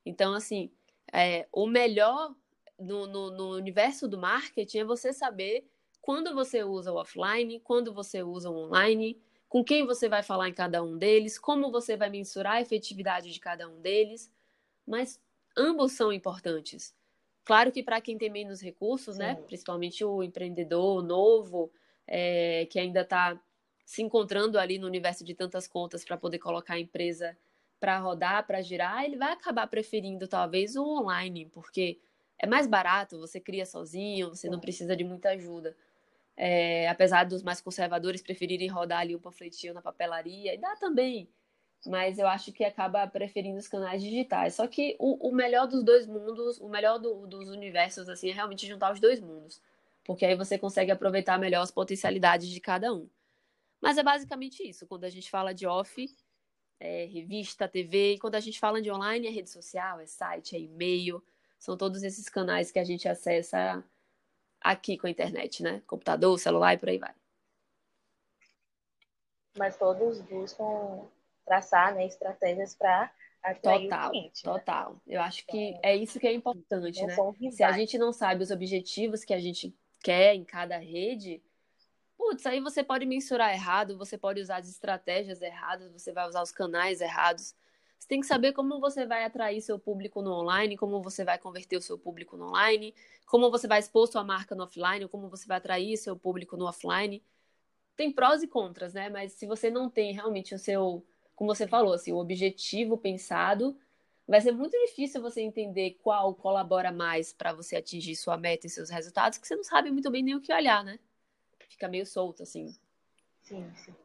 [0.06, 0.72] Então, assim,
[1.12, 2.36] é, o melhor
[2.80, 5.68] no, no, no universo do marketing é você saber
[6.00, 10.48] quando você usa o offline, quando você usa o online, com quem você vai falar
[10.50, 14.32] em cada um deles, como você vai mensurar a efetividade de cada um deles,
[14.86, 15.20] mas
[15.58, 16.96] ambos são importantes.
[17.44, 19.42] Claro que para quem tem menos recursos, né, Sim.
[19.42, 21.72] né, principalmente o empreendedor novo,
[22.06, 23.42] é, que ainda está
[23.88, 27.38] se encontrando ali no universo de tantas contas para poder colocar a empresa
[27.80, 31.98] para rodar, para girar, ele vai acabar preferindo talvez o online, porque
[32.38, 35.74] é mais barato, você cria sozinho, você não precisa de muita ajuda.
[36.36, 41.30] É, apesar dos mais conservadores preferirem rodar ali um panfletinho na papelaria, e dá também,
[41.86, 44.56] mas eu acho que acaba preferindo os canais digitais.
[44.56, 48.34] Só que o, o melhor dos dois mundos, o melhor do, dos universos, assim, é
[48.34, 49.62] realmente juntar os dois mundos,
[50.04, 53.08] porque aí você consegue aproveitar melhor as potencialidades de cada um.
[53.82, 54.88] Mas é basicamente isso.
[54.88, 56.08] Quando a gente fala de off,
[56.80, 60.56] é revista, TV, e quando a gente fala de online, é rede social, é site,
[60.56, 61.24] é e-mail,
[61.60, 63.84] são todos esses canais que a gente acessa
[64.62, 65.82] aqui com a internet, né?
[65.88, 67.14] Computador, celular e por aí vai.
[69.58, 71.08] Mas todos buscam
[71.46, 73.12] traçar né, estratégias para
[73.42, 74.46] atrair total, o cliente.
[74.46, 74.54] Né?
[74.54, 74.94] Total.
[74.94, 75.00] Né?
[75.08, 77.16] Eu acho que então, é isso que é importante, né?
[77.52, 81.42] Se a gente não sabe os objetivos que a gente quer em cada rede,
[82.28, 86.42] putz, aí você pode mensurar errado, você pode usar as estratégias erradas, você vai usar
[86.42, 87.56] os canais errados.
[87.98, 91.38] Você tem que saber como você vai atrair seu público no online, como você vai
[91.38, 92.94] converter o seu público no online,
[93.26, 96.66] como você vai expor sua marca no offline, como você vai atrair seu público no
[96.66, 97.24] offline.
[97.96, 99.10] Tem prós e contras, né?
[99.10, 103.78] Mas se você não tem realmente o seu, como você falou, assim, o objetivo pensado,
[104.28, 108.70] vai ser muito difícil você entender qual colabora mais para você atingir sua meta e
[108.70, 111.00] seus resultados, que você não sabe muito bem nem o que olhar, né?
[111.68, 112.74] Fica meio solto, assim.
[113.42, 113.96] Sim, sim.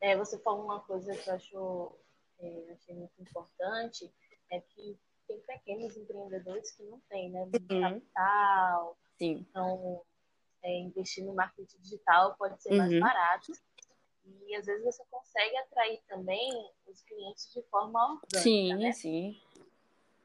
[0.00, 1.92] É, você falou uma coisa que eu acho,
[2.38, 4.10] é, achei muito importante,
[4.50, 7.42] é que tem pequenos empreendedores que não têm, né?
[7.42, 7.80] Uhum.
[7.80, 8.98] Capital.
[9.18, 9.46] Sim.
[9.48, 10.02] Então,
[10.62, 12.78] é, investir no marketing digital pode ser uhum.
[12.78, 13.52] mais barato.
[14.24, 16.50] E às vezes você consegue atrair também
[16.86, 18.40] os clientes de forma orgânica.
[18.40, 18.92] Sim, né?
[18.92, 19.40] sim.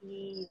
[0.01, 0.47] E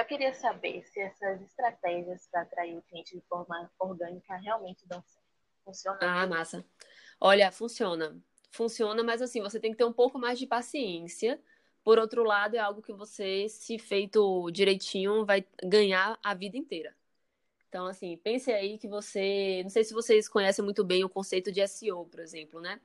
[0.00, 5.02] eu queria saber se essas estratégias para atrair o cliente de forma orgânica realmente dão
[5.02, 5.22] certo.
[5.64, 5.98] Funciona?
[6.00, 6.64] Ah, massa.
[7.20, 8.20] Olha, funciona.
[8.50, 11.40] Funciona, mas assim, você tem que ter um pouco mais de paciência.
[11.84, 16.94] Por outro lado, é algo que você, se feito direitinho, vai ganhar a vida inteira.
[17.68, 19.62] Então, assim, pense aí que você.
[19.62, 22.80] Não sei se vocês conhecem muito bem o conceito de SEO, por exemplo, né?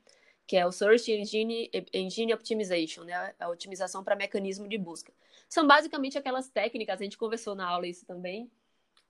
[0.47, 3.35] Que é o Search Engine, Engine Optimization, né?
[3.39, 5.13] A otimização para mecanismo de busca.
[5.49, 8.49] São basicamente aquelas técnicas, a gente conversou na aula isso também,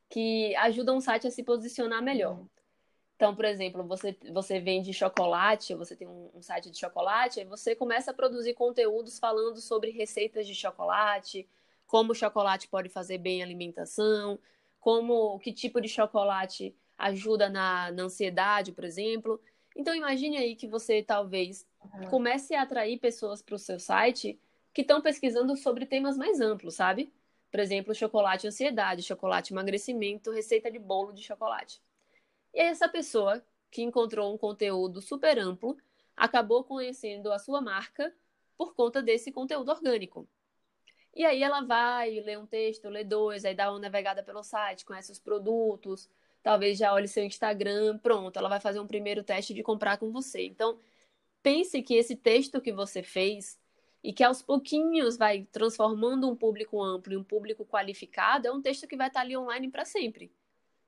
[0.10, 2.44] que ajudam o site a se posicionar melhor.
[3.16, 7.46] Então, por exemplo, você, você vende chocolate, você tem um, um site de chocolate, aí
[7.46, 11.48] você começa a produzir conteúdos falando sobre receitas de chocolate,
[11.88, 14.38] como o chocolate pode fazer bem a alimentação,
[14.80, 19.42] como que tipo de chocolate ajuda na, na ansiedade, por exemplo.
[19.78, 21.66] Então imagine aí que você talvez
[22.10, 24.40] comece a atrair pessoas para o seu site
[24.74, 27.14] que estão pesquisando sobre temas mais amplos, sabe?
[27.52, 31.80] Por exemplo, chocolate ansiedade, chocolate emagrecimento, receita de bolo de chocolate.
[32.54, 35.78] E essa pessoa que encontrou um conteúdo super amplo
[36.16, 38.12] acabou conhecendo a sua marca
[38.58, 40.28] por conta desse conteúdo orgânico.
[41.16, 44.86] E aí ela vai, lê um texto, lê dois, aí dá uma navegada pelo site,
[44.86, 46.10] conhece os produtos,
[46.44, 50.12] talvez já olhe seu Instagram, pronto, ela vai fazer um primeiro teste de comprar com
[50.12, 50.46] você.
[50.46, 50.80] Então,
[51.44, 53.60] pense que esse texto que você fez
[54.04, 58.62] e que aos pouquinhos vai transformando um público amplo em um público qualificado, é um
[58.62, 60.32] texto que vai estar ali online para sempre.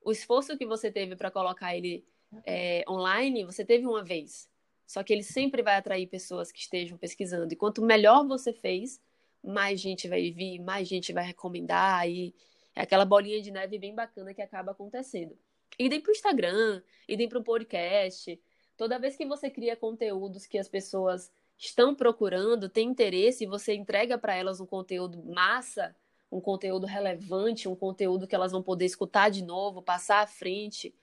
[0.01, 2.05] O esforço que você teve para colocar ele
[2.45, 4.47] é, online, você teve uma vez.
[4.85, 7.53] Só que ele sempre vai atrair pessoas que estejam pesquisando.
[7.53, 8.99] E quanto melhor você fez,
[9.43, 12.09] mais gente vai vir, mais gente vai recomendar.
[12.09, 12.33] E
[12.75, 15.37] é aquela bolinha de neve bem bacana que acaba acontecendo.
[15.77, 18.41] Idem para o Instagram, idem para o podcast.
[18.75, 23.73] Toda vez que você cria conteúdos que as pessoas estão procurando, têm interesse, e você
[23.73, 25.93] entrega para elas um conteúdo massa,
[26.31, 30.95] um conteúdo relevante, um conteúdo que elas vão poder escutar de novo, passar à frente,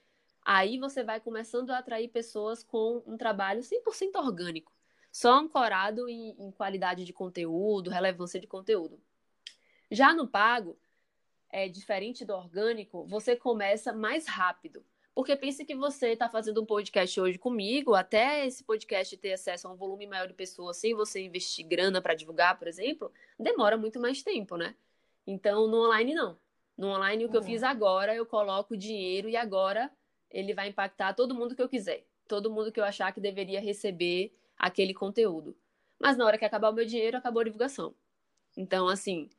[0.42, 4.72] aí você vai começando a atrair pessoas com um trabalho 100% orgânico,
[5.12, 8.98] só ancorado em, em qualidade de conteúdo, relevância de conteúdo.
[9.90, 10.79] Já no pago,
[11.50, 14.85] é diferente do orgânico, você começa mais rápido.
[15.14, 19.66] Porque pense que você está fazendo um podcast hoje comigo, até esse podcast ter acesso
[19.66, 23.78] a um volume maior de pessoas sem você investir grana para divulgar, por exemplo, demora
[23.78, 24.74] muito mais tempo, né?
[25.26, 26.38] Então, no online, não.
[26.76, 29.90] No online, o que eu fiz agora, eu coloco dinheiro e agora
[30.30, 32.04] ele vai impactar todo mundo que eu quiser.
[32.28, 35.56] Todo mundo que eu achar que deveria receber aquele conteúdo.
[35.98, 37.94] Mas na hora que acabar o meu dinheiro, acabou a divulgação.
[38.54, 39.30] Então, assim,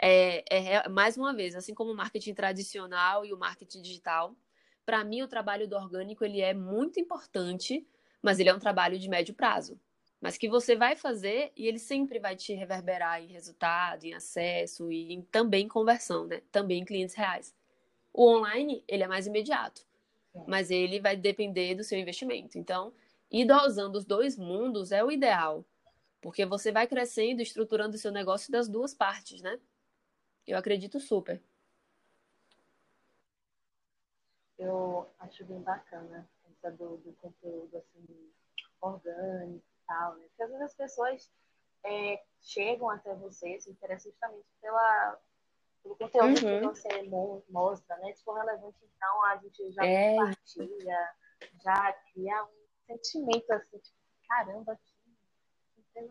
[0.00, 4.36] é, é mais uma vez, assim como o marketing tradicional e o marketing digital,
[4.84, 7.86] para mim o trabalho do orgânico ele é muito importante,
[8.22, 9.78] mas ele é um trabalho de médio prazo.
[10.20, 14.90] Mas que você vai fazer e ele sempre vai te reverberar em resultado, em acesso
[14.90, 16.42] e em, também em conversão, né?
[16.50, 17.54] Também em clientes reais.
[18.12, 19.86] O online, ele é mais imediato,
[20.46, 22.58] mas ele vai depender do seu investimento.
[22.58, 22.92] Então,
[23.30, 25.64] ir dosando os dois mundos é o ideal,
[26.20, 29.58] porque você vai crescendo, estruturando o seu negócio das duas partes, né?
[30.48, 31.40] Eu acredito super
[34.58, 38.32] eu acho bem bacana essa do, do conteúdo assim,
[38.80, 40.26] orgânico e tal, né?
[40.28, 41.32] Porque às vezes as pessoas
[41.84, 45.18] é, chegam até você, se interessam justamente pela,
[45.82, 46.72] pelo conteúdo uhum.
[46.72, 47.02] que você
[47.48, 48.12] mostra, né?
[48.14, 50.16] Se for relevante, então a gente já é.
[50.16, 51.14] compartilha,
[51.62, 53.96] já cria um sentimento assim, tipo,
[54.28, 54.98] caramba, que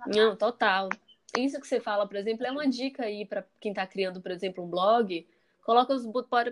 [0.07, 0.89] não, total.
[1.35, 4.31] Isso que você fala, por exemplo, é uma dica aí para quem está criando, por
[4.31, 5.27] exemplo, um blog
[5.67, 6.05] Coloca os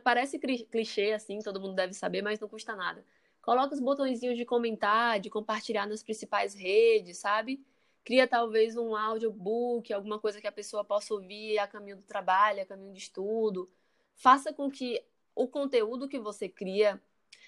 [0.03, 3.05] parece clichê assim, todo mundo deve saber, mas não custa nada.
[3.41, 7.65] Coloca os botõezinhos de comentar, de compartilhar nas principais redes, sabe?
[8.03, 12.61] Cria talvez um audiobook, alguma coisa que a pessoa possa ouvir a caminho do trabalho,
[12.61, 13.71] a caminho de estudo.
[14.15, 15.01] Faça com que
[15.33, 17.01] o conteúdo que você cria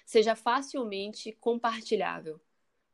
[0.06, 2.40] seja facilmente compartilhável.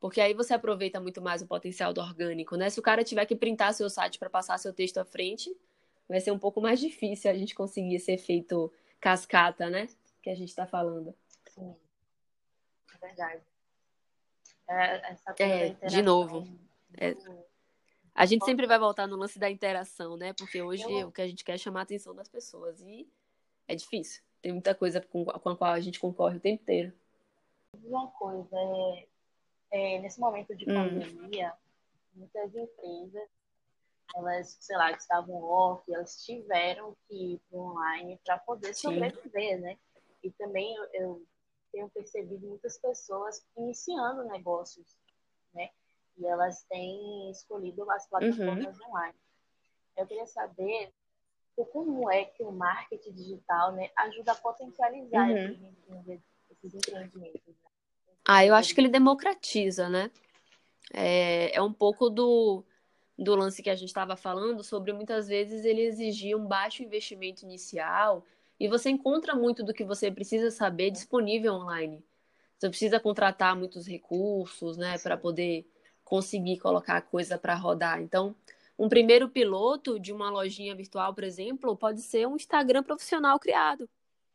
[0.04, 2.68] Porque aí você aproveita muito mais o potencial do orgânico, né?
[2.68, 5.50] Se o cara tiver que printar seu site para passar seu texto à frente,
[6.06, 9.88] vai ser um pouco mais difícil a gente conseguir esse efeito cascata, né?
[10.22, 11.14] Que a gente está falando.
[11.48, 11.74] Sim,
[12.94, 13.42] é verdade.
[14.68, 16.46] É, é de novo.
[17.00, 17.14] É.
[18.14, 20.34] A gente sempre vai voltar no lance da interação, né?
[20.34, 21.08] Porque hoje Eu...
[21.08, 22.78] o que a gente quer é chamar a atenção das pessoas.
[22.82, 23.08] E
[23.66, 24.22] é difícil.
[24.42, 26.92] Tem muita coisa com a qual a gente concorre o tempo inteiro.
[27.82, 29.06] Uma coisa, é,
[29.74, 30.74] é nesse momento de hum.
[30.74, 32.20] pandemia, hum.
[32.20, 33.28] muitas empresas
[34.14, 39.56] elas, sei lá, que estavam off, elas tiveram que ir para online para poder sobreviver,
[39.56, 39.62] Sim.
[39.62, 39.78] né?
[40.22, 41.26] E também eu, eu,
[41.72, 44.96] tenho percebido muitas pessoas iniciando negócios,
[45.52, 45.70] né?
[46.16, 48.88] E elas têm escolhido as plataformas uhum.
[48.88, 49.18] online.
[49.96, 50.92] Eu queria saber
[51.72, 56.20] como é que o marketing digital né, ajuda a potencializar uhum.
[56.50, 57.63] esses empreendimentos.
[58.26, 60.10] Ah, eu acho que ele democratiza, né?
[60.92, 62.64] É, é um pouco do
[63.18, 67.44] do lance que a gente estava falando sobre muitas vezes ele exigir um baixo investimento
[67.44, 68.24] inicial
[68.58, 72.04] e você encontra muito do que você precisa saber disponível online.
[72.58, 75.66] Você precisa contratar muitos recursos, né, para poder
[76.04, 78.00] conseguir colocar a coisa para rodar.
[78.00, 78.34] Então,
[78.78, 83.88] um primeiro piloto de uma lojinha virtual, por exemplo, pode ser um Instagram profissional criado,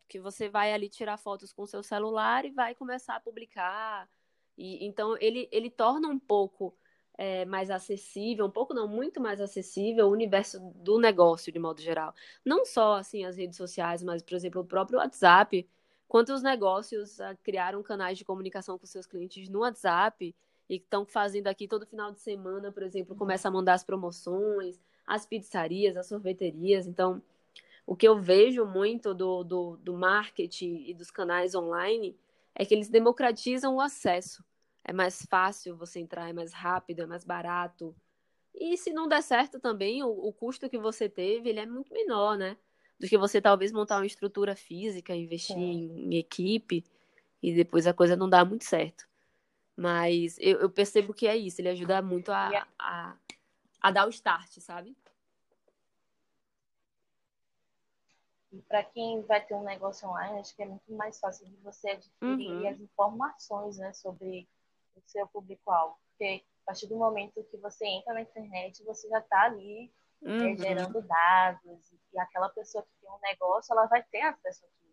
[0.10, 4.10] que você vai ali tirar fotos com seu celular e vai começar a publicar.
[4.58, 6.76] E então ele ele torna um pouco
[7.18, 11.82] é, mais acessível, um pouco não, muito mais acessível o universo do negócio de modo
[11.82, 12.14] geral.
[12.44, 15.70] Não só assim as redes sociais, mas por exemplo o próprio WhatsApp.
[16.08, 20.36] Quantos negócios uh, criaram canais de comunicação com seus clientes no WhatsApp
[20.68, 24.80] e estão fazendo aqui todo final de semana, por exemplo, começa a mandar as promoções,
[25.06, 26.88] as pizzarias, as sorveterias.
[26.88, 27.22] Então,
[27.90, 32.16] o que eu vejo muito do, do, do marketing e dos canais online
[32.54, 34.44] é que eles democratizam o acesso
[34.90, 37.96] é mais fácil você entrar, é mais rápido, é mais barato.
[38.56, 41.94] E se não der certo também, o, o custo que você teve, ele é muito
[41.94, 42.58] menor, né?
[43.00, 46.84] Do que você talvez montar uma estrutura física, investir em, em, equipe
[47.42, 49.08] e depois a coisa não dá muito certo.
[49.78, 53.16] Mas eu, eu, percebo que é isso, ele ajuda muito a, a,
[53.80, 54.98] a dar o start, sabe?
[58.52, 61.56] E para quem vai ter um negócio online, acho que é muito mais fácil de
[61.58, 62.68] você adquirir uhum.
[62.68, 64.48] as informações né, sobre
[64.96, 65.96] o seu público-alvo.
[66.10, 69.92] Porque a partir do momento que você entra na internet, você já está ali
[70.24, 70.48] é, uhum.
[70.48, 71.94] é, gerando dados.
[72.12, 74.90] E aquela pessoa que tem um negócio, ela vai ter acesso a tudo.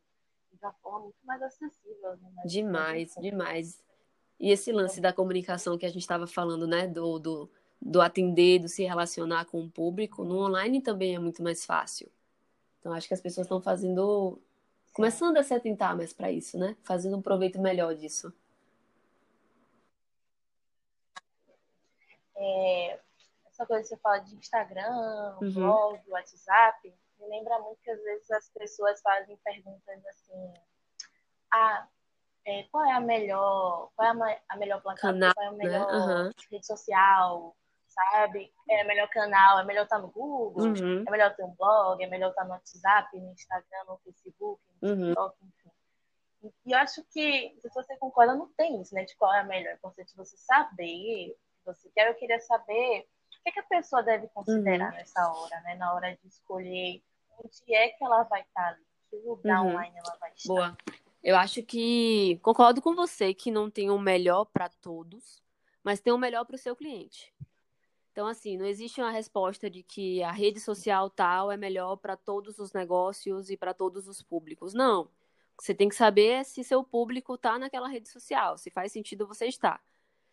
[0.53, 2.17] De uma forma muito mais acessível.
[2.17, 2.43] Né?
[2.45, 3.83] Demais, demais.
[4.39, 6.87] E esse lance da comunicação que a gente estava falando, né?
[6.87, 7.51] Do, do,
[7.81, 12.11] do atender, do se relacionar com o público, no online também é muito mais fácil.
[12.87, 14.41] Então, acho que as pessoas estão fazendo.
[14.93, 16.76] começando a se atentar mais para isso, né?
[16.84, 18.32] Fazendo um proveito melhor disso.
[22.37, 23.01] É,
[23.51, 25.53] essa coisa que você fala de Instagram, uhum.
[25.53, 30.55] blog, WhatsApp, me lembra muito que às vezes as pessoas fazem perguntas assim:
[31.53, 31.89] ah,
[32.45, 35.59] é, qual é a melhor, qual é a, melhor plataforma, qual é a né?
[35.59, 36.22] melhor né?
[36.22, 36.32] uhum.
[36.53, 37.57] rede social,
[37.97, 38.53] sabe?
[38.68, 41.05] É melhor canal, é melhor estar no Google, uhum.
[41.07, 44.88] é melhor ter um blog, é melhor estar no WhatsApp, no Instagram, no Facebook, no
[44.88, 45.07] uhum.
[45.09, 45.70] TikTok, enfim.
[46.64, 49.05] E eu acho que, se você concorda, não tem isso, né?
[49.05, 49.70] De qual é a melhor.
[49.70, 52.09] É importante você saber você quer.
[52.09, 54.97] Eu queria saber o que, é que a pessoa deve considerar uhum.
[54.97, 55.74] nessa hora, né?
[55.74, 57.03] Na hora de escolher
[57.38, 59.70] onde é que ela vai estar ali, que lugar uhum.
[59.70, 60.49] online ela vai estar.
[60.49, 60.76] Boa.
[61.22, 65.42] Eu acho que concordo com você que não tem o melhor para todos,
[65.82, 67.34] mas tem o melhor para o seu cliente.
[68.17, 72.17] Então, assim, não existe uma resposta de que a rede social tal é melhor para
[72.17, 74.73] todos os negócios e para todos os públicos.
[74.73, 75.11] Não.
[75.61, 79.45] Você tem que saber se seu público está naquela rede social, se faz sentido você
[79.45, 79.85] estar.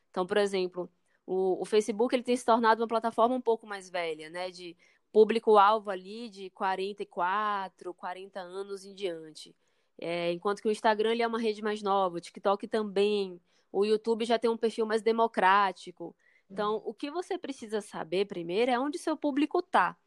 [0.10, 0.90] Então, por exemplo,
[1.26, 4.50] o, o Facebook ele tem se tornado uma plataforma um pouco mais velha, né?
[4.50, 4.78] De
[5.12, 9.54] público-alvo ali de 44, 40 anos em diante.
[9.98, 13.42] É, enquanto que o Instagram ele é uma rede mais nova, o TikTok também,
[13.74, 16.16] o YouTube já tem um perfil mais democrático.
[16.54, 19.98] Então, o que você precisa saber primeiro é onde seu público está.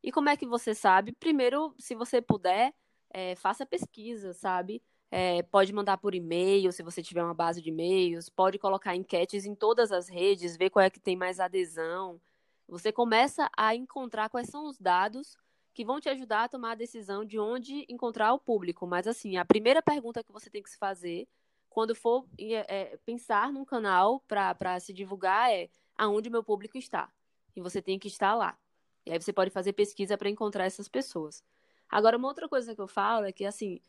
[0.00, 1.10] E como é que você sabe?
[1.10, 2.72] Primeiro, se você puder,
[3.10, 4.80] é, faça pesquisa, sabe?
[5.10, 9.44] É, pode mandar por e-mail, se você tiver uma base de e-mails, pode colocar enquetes
[9.44, 12.20] em todas as redes, ver qual é que tem mais adesão.
[12.68, 15.36] Você começa a encontrar quais são os dados
[15.74, 18.86] que vão te ajudar a tomar a decisão de onde encontrar o público.
[18.86, 21.26] Mas, assim, a primeira pergunta que você tem que se fazer
[21.68, 25.68] quando for é, pensar num canal para se divulgar é
[26.00, 27.12] aonde meu público está.
[27.54, 28.58] E você tem que estar lá.
[29.04, 31.44] E aí você pode fazer pesquisa para encontrar essas pessoas.
[31.90, 33.80] Agora, uma outra coisa que eu falo é que, assim,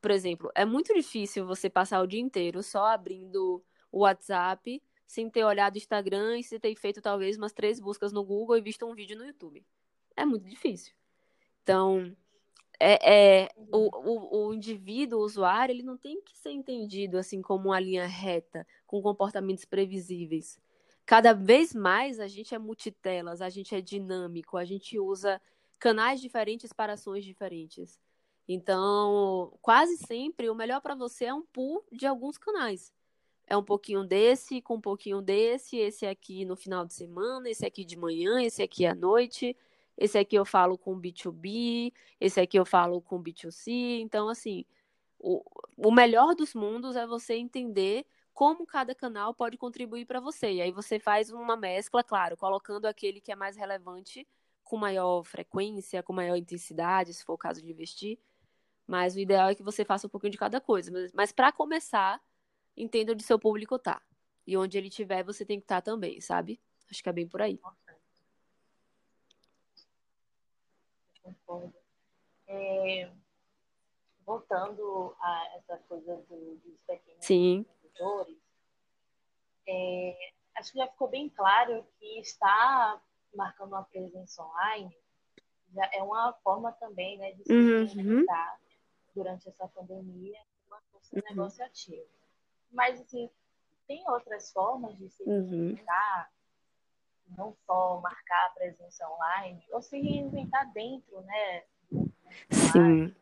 [0.00, 5.28] por exemplo, é muito difícil você passar o dia inteiro só abrindo o WhatsApp sem
[5.28, 8.60] ter olhado o Instagram e sem ter feito talvez umas três buscas no Google e
[8.60, 9.66] visto um vídeo no YouTube.
[10.16, 10.94] É muito difícil.
[11.64, 12.16] Então,
[12.78, 17.42] é, é o, o, o, indivíduo, o usuário, ele não tem que ser entendido assim
[17.42, 20.60] como uma linha reta, com comportamentos previsíveis.
[21.10, 25.42] Cada vez mais a gente é multitelas, a gente é dinâmico, a gente usa
[25.76, 27.98] canais diferentes para ações diferentes.
[28.46, 32.92] Então, quase sempre o melhor para você é um pool de alguns canais.
[33.48, 37.66] É um pouquinho desse, com um pouquinho desse, esse aqui no final de semana, esse
[37.66, 39.56] aqui de manhã, esse aqui à noite
[39.98, 44.00] esse aqui eu falo com B2B, esse aqui eu falo com B2C.
[44.00, 44.64] Então, assim,
[45.18, 45.42] o,
[45.76, 48.06] o melhor dos mundos é você entender
[48.40, 50.50] como cada canal pode contribuir para você.
[50.50, 54.26] E aí você faz uma mescla, claro, colocando aquele que é mais relevante
[54.64, 58.18] com maior frequência, com maior intensidade, se for o caso de investir.
[58.86, 60.90] Mas o ideal é que você faça um pouquinho de cada coisa.
[60.90, 62.18] Mas, mas para começar,
[62.74, 64.00] entenda onde seu público tá.
[64.46, 66.58] E onde ele estiver, você tem que estar tá também, sabe?
[66.90, 67.60] Acho que é bem por aí.
[71.22, 71.74] concordo.
[72.48, 73.10] É,
[74.24, 77.22] voltando a essa coisa do, dos pequenos
[79.66, 83.02] É, acho que já ficou bem claro que estar
[83.34, 84.94] marcando uma presença online
[85.72, 88.26] já é uma forma também né, de se uhum.
[89.14, 90.38] durante essa pandemia,
[90.68, 91.22] manter o uhum.
[91.30, 92.08] negócio ativo.
[92.72, 93.30] Mas, assim,
[93.86, 95.76] tem outras formas de se uhum
[97.36, 101.62] não só marcar a presença online, ou se reinventar dentro, né?
[102.50, 103.14] Sim,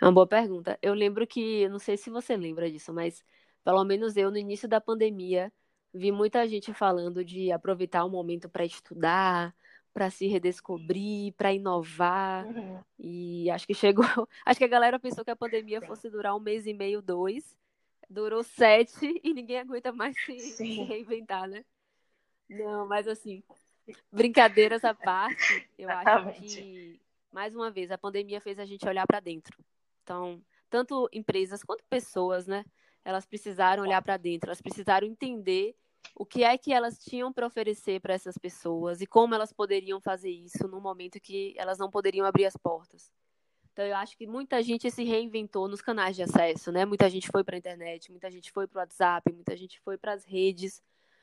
[0.00, 0.78] é uma boa pergunta.
[0.82, 3.22] Eu lembro que, não sei se você lembra disso, mas
[3.64, 5.52] pelo menos eu, no início da pandemia,
[5.92, 9.54] vi muita gente falando de aproveitar o momento para estudar,
[9.92, 12.44] para se redescobrir, para inovar.
[12.46, 12.80] Uhum.
[12.98, 14.04] E acho que chegou.
[14.44, 17.56] Acho que a galera pensou que a pandemia fosse durar um mês e meio, dois.
[18.10, 21.64] Durou sete e ninguém aguenta mais se, se reinventar, né?
[22.48, 23.42] Não, mas assim,
[24.12, 27.00] brincadeiras à parte, eu acho que,
[27.32, 29.56] mais uma vez, a pandemia fez a gente olhar para dentro.
[30.02, 32.64] Então, tanto empresas quanto pessoas, né?
[33.04, 35.76] Elas precisaram olhar para dentro, elas precisaram entender
[36.14, 40.00] o que é que elas tinham para oferecer para essas pessoas e como elas poderiam
[40.00, 43.10] fazer isso no momento que elas não poderiam abrir as portas.
[43.72, 46.84] Então eu acho que muita gente se reinventou nos canais de acesso, né?
[46.84, 49.98] Muita gente foi para a internet, muita gente foi para o WhatsApp, muita gente foi
[49.98, 50.80] para as redes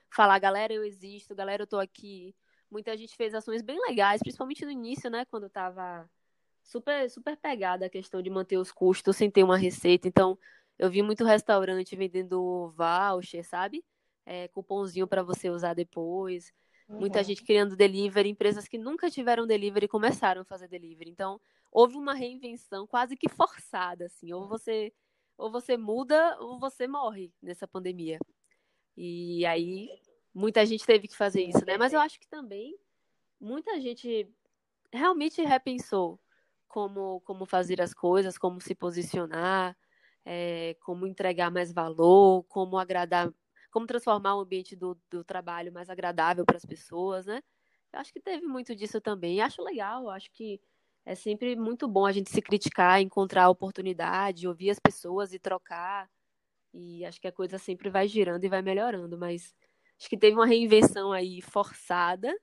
[0.10, 2.36] falar, galera, eu existo, galera, eu tô aqui.
[2.70, 6.10] Muita gente fez ações bem legais, principalmente no início, né, quando estava
[6.62, 10.08] super super pegada a questão de manter os custos sem ter uma receita.
[10.08, 10.38] Então,
[10.78, 13.84] eu vi muito restaurante vendendo voucher, sabe?
[14.26, 16.52] É, cupomzinho para você usar depois.
[16.88, 17.00] Uhum.
[17.00, 21.10] Muita gente criando delivery, empresas que nunca tiveram delivery começaram a fazer delivery.
[21.10, 21.40] Então,
[21.72, 24.34] houve uma reinvenção quase que forçada, assim.
[24.34, 24.94] Ou você,
[25.38, 28.20] ou você muda ou você morre nessa pandemia.
[28.96, 29.90] E aí,
[30.34, 31.78] muita gente teve que fazer isso, né?
[31.78, 32.78] Mas eu acho que também
[33.40, 34.28] muita gente
[34.94, 36.20] realmente repensou
[36.68, 39.78] como, como fazer as coisas, como se posicionar,
[40.26, 43.32] é, como entregar mais valor, como agradar
[43.72, 47.42] como transformar o ambiente do, do trabalho mais agradável para as pessoas, né?
[47.94, 49.42] Eu acho que teve muito disso também.
[49.42, 50.62] Acho legal, acho que
[51.06, 56.10] é sempre muito bom a gente se criticar, encontrar oportunidade, ouvir as pessoas e trocar.
[56.74, 59.56] E acho que a coisa sempre vai girando e vai melhorando, mas
[60.00, 62.34] acho que teve uma reinvenção aí forçada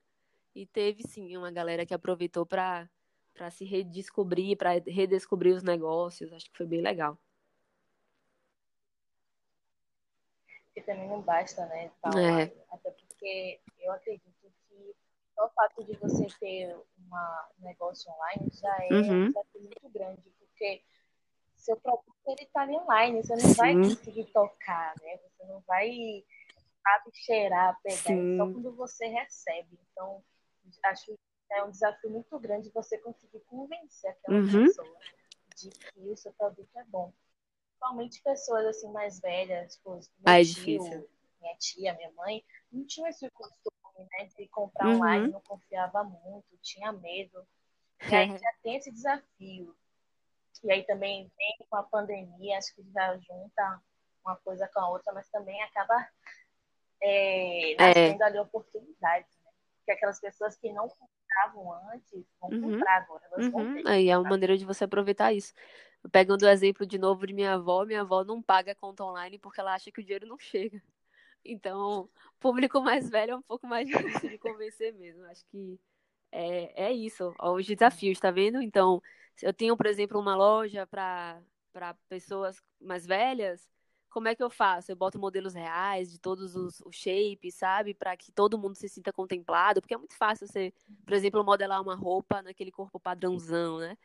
[0.55, 2.89] e teve sim uma galera que aproveitou para
[3.35, 6.33] para se redescobrir, para redescobrir os negócios.
[6.33, 7.18] Acho que foi bem legal.
[10.83, 11.91] Também não basta, né?
[12.01, 12.53] Falar, é.
[12.70, 14.95] Até porque eu acredito que
[15.35, 19.24] só o fato de você ter uma, um negócio online já é uhum.
[19.24, 20.83] um desafio muito grande, porque
[21.57, 23.55] seu produto ele está ali online, você não Sim.
[23.55, 25.18] vai conseguir tocar, né?
[25.18, 26.24] Você não vai
[26.83, 28.37] sabe, cheirar, pegar, Sim.
[28.37, 29.79] só quando você recebe.
[29.93, 30.22] Então,
[30.85, 31.18] acho que
[31.51, 34.64] é um desafio muito grande você conseguir convencer aquela uhum.
[34.64, 34.99] pessoa
[35.57, 37.12] de que o seu produto é bom
[37.79, 41.09] principalmente pessoas assim mais velhas, tipo, meu ah, é tio, difícil.
[41.41, 44.97] minha tia, minha mãe, não tinha esse costume, né, de comprar uhum.
[44.97, 47.47] online, não confiava muito, tinha medo.
[48.11, 49.74] E aí já tem esse desafio.
[50.64, 53.81] E aí também vem com a pandemia, acho que já junta
[54.24, 56.09] uma coisa com a outra, mas também acaba
[57.01, 58.26] é, nascendo é.
[58.26, 59.51] ali oportunidades, né?
[59.76, 62.72] Porque aquelas pessoas que não compravam antes vão uhum.
[62.72, 63.22] comprar agora.
[63.31, 63.51] Elas uhum.
[63.53, 65.55] vão ter aí é uma maneira de você aproveitar isso.
[66.12, 69.61] Pegando o exemplo de novo de minha avó, minha avó não paga conta online porque
[69.61, 70.82] ela acha que o dinheiro não chega.
[71.44, 75.24] Então, público mais velho é um pouco mais difícil de convencer mesmo.
[75.26, 75.78] Acho que
[76.30, 78.61] é, é isso, os desafios, tá vendo?
[78.61, 79.03] Então,
[79.42, 81.40] eu tenho, por exemplo, uma loja para
[82.09, 83.68] pessoas mais velhas,
[84.11, 84.90] como é que eu faço?
[84.90, 87.94] Eu boto modelos reais de todos os, os shapes, sabe?
[87.94, 90.72] Para que todo mundo se sinta contemplado, porque é muito fácil você,
[91.05, 93.96] por exemplo, modelar uma roupa naquele corpo padrãozão, né?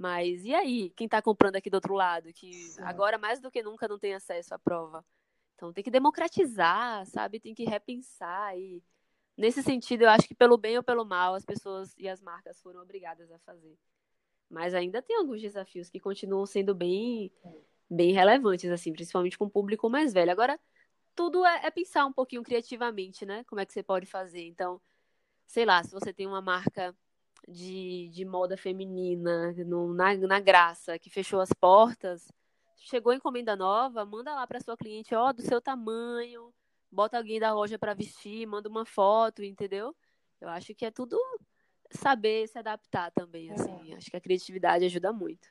[0.00, 2.82] Mas e aí, quem está comprando aqui do outro lado, que Sim.
[2.84, 5.04] agora mais do que nunca não tem acesso à prova?
[5.54, 7.38] Então tem que democratizar, sabe?
[7.38, 8.82] Tem que repensar e
[9.36, 12.58] nesse sentido, eu acho que pelo bem ou pelo mal, as pessoas e as marcas
[12.62, 13.76] foram obrigadas a fazer.
[14.48, 17.30] Mas ainda tem alguns desafios que continuam sendo bem
[17.90, 20.32] bem relevantes assim, principalmente com o público mais velho.
[20.32, 20.58] Agora,
[21.14, 23.44] tudo é, é pensar um pouquinho criativamente, né?
[23.44, 24.46] Como é que você pode fazer?
[24.46, 24.80] Então,
[25.46, 26.96] sei lá, se você tem uma marca
[27.48, 32.30] de, de moda feminina no, na, na Graça, que fechou as portas,
[32.76, 36.52] chegou encomenda nova, manda lá para sua cliente, ó, do seu tamanho,
[36.90, 39.94] bota alguém da loja para vestir, manda uma foto, entendeu?
[40.40, 41.18] Eu acho que é tudo
[41.90, 43.94] saber se adaptar também, assim.
[43.94, 45.48] Acho que a criatividade ajuda muito.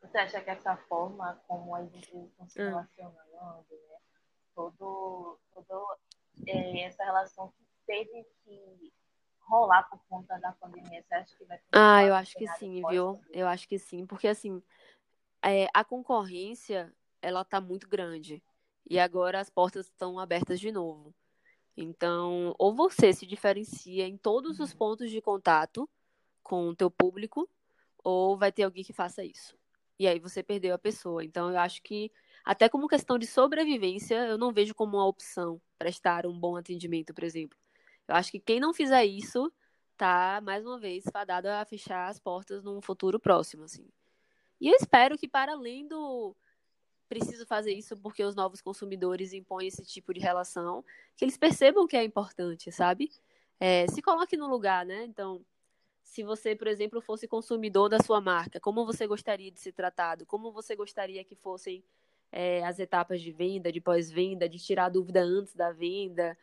[0.00, 2.66] Você acha que essa forma como as empresas estão se hum.
[2.66, 3.98] relacionando, né?
[4.54, 5.98] Todo, todo
[6.46, 8.92] é, essa relação que teve que
[9.40, 11.02] rolar por conta da pandemia?
[11.02, 13.18] Você acha que vai Ah, eu acho que sim, viu?
[13.32, 14.62] Eu acho que sim, porque assim,
[15.42, 18.42] é, a concorrência, ela tá muito grande.
[18.88, 21.14] E agora as portas estão abertas de novo.
[21.76, 24.78] Então, ou você se diferencia em todos os uhum.
[24.78, 25.88] pontos de contato
[26.42, 27.48] com o teu público,
[28.02, 29.56] ou vai ter alguém que faça isso.
[29.98, 31.24] E aí você perdeu a pessoa.
[31.24, 32.10] Então, eu acho que,
[32.44, 37.12] até como questão de sobrevivência, eu não vejo como uma opção prestar um bom atendimento,
[37.14, 37.58] por exemplo.
[38.08, 39.52] Eu acho que quem não fizer isso
[39.96, 43.86] tá, mais uma vez, fadado a fechar as portas num futuro próximo, assim.
[44.60, 46.34] E eu espero que, para além do
[47.08, 50.84] preciso fazer isso porque os novos consumidores impõem esse tipo de relação,
[51.16, 53.10] que eles percebam que é importante, sabe?
[53.58, 55.04] É, se coloque no lugar, né?
[55.04, 55.44] Então,
[56.04, 60.26] se você, por exemplo, fosse consumidor da sua marca, como você gostaria de ser tratado?
[60.26, 61.82] Como você gostaria que fossem
[62.30, 66.36] é, as etapas de venda, de pós-venda, de tirar dúvida antes da venda?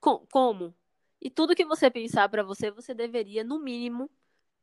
[0.00, 0.74] Com, como?
[1.20, 4.10] E tudo que você pensar para você, você deveria, no mínimo,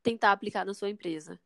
[0.01, 1.39] tentar aplicar na sua empresa.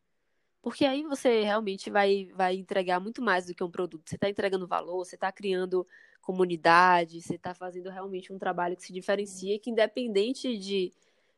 [0.62, 4.10] Porque aí você realmente vai, vai entregar muito mais do que um produto.
[4.10, 5.88] Você está entregando valor, você está criando
[6.22, 10.91] comunidade, você está fazendo realmente um trabalho que se diferencia, que independente de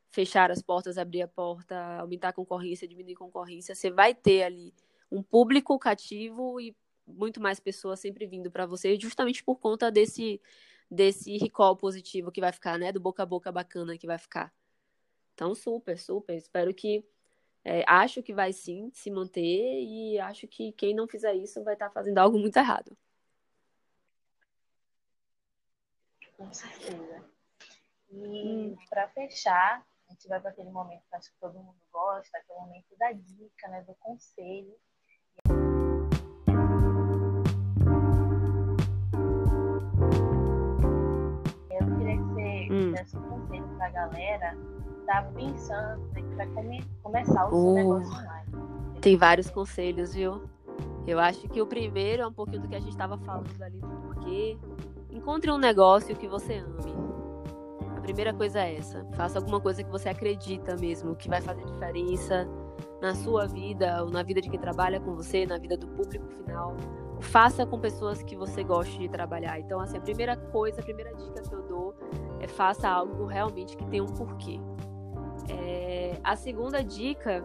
[0.09, 4.43] fechar as portas, abrir a porta, aumentar a concorrência, diminuir a concorrência, você vai ter
[4.43, 4.73] ali
[5.09, 6.75] um público cativo e
[7.07, 10.41] muito mais pessoas sempre vindo para você, justamente por conta desse
[10.91, 14.53] desse recall positivo que vai ficar, né, do boca a boca bacana que vai ficar.
[15.33, 16.35] Então, super, super.
[16.35, 17.05] Espero que
[17.63, 21.73] é, acho que vai sim se manter e acho que quem não fizer isso vai
[21.73, 22.97] estar tá fazendo algo muito errado.
[26.35, 27.23] Com certeza.
[28.11, 32.37] E para fechar, a gente vai para aquele momento que acho que todo mundo gosta,
[32.37, 34.75] aquele momento da dica, né, do conselho.
[43.03, 44.57] Desse conselho para a galera
[45.05, 49.01] tá pensando, né, que vai come começar o uh, seu negócio online.
[49.01, 50.43] Tem vários conselhos, viu?
[51.07, 53.79] Eu acho que o primeiro é um pouquinho do que a gente estava falando ali
[53.79, 54.57] do porquê.
[55.09, 56.91] Encontre um negócio que você ame
[58.01, 59.05] a primeira coisa é essa.
[59.13, 62.49] Faça alguma coisa que você acredita mesmo, que vai fazer diferença
[62.99, 66.25] na sua vida, ou na vida de quem trabalha com você, na vida do público
[66.27, 66.75] final.
[67.21, 69.59] Faça com pessoas que você goste de trabalhar.
[69.59, 71.95] Então, assim, a primeira coisa, a primeira dica que eu dou
[72.39, 74.59] é faça algo realmente que tenha um porquê.
[75.49, 76.19] É...
[76.23, 77.43] A segunda dica,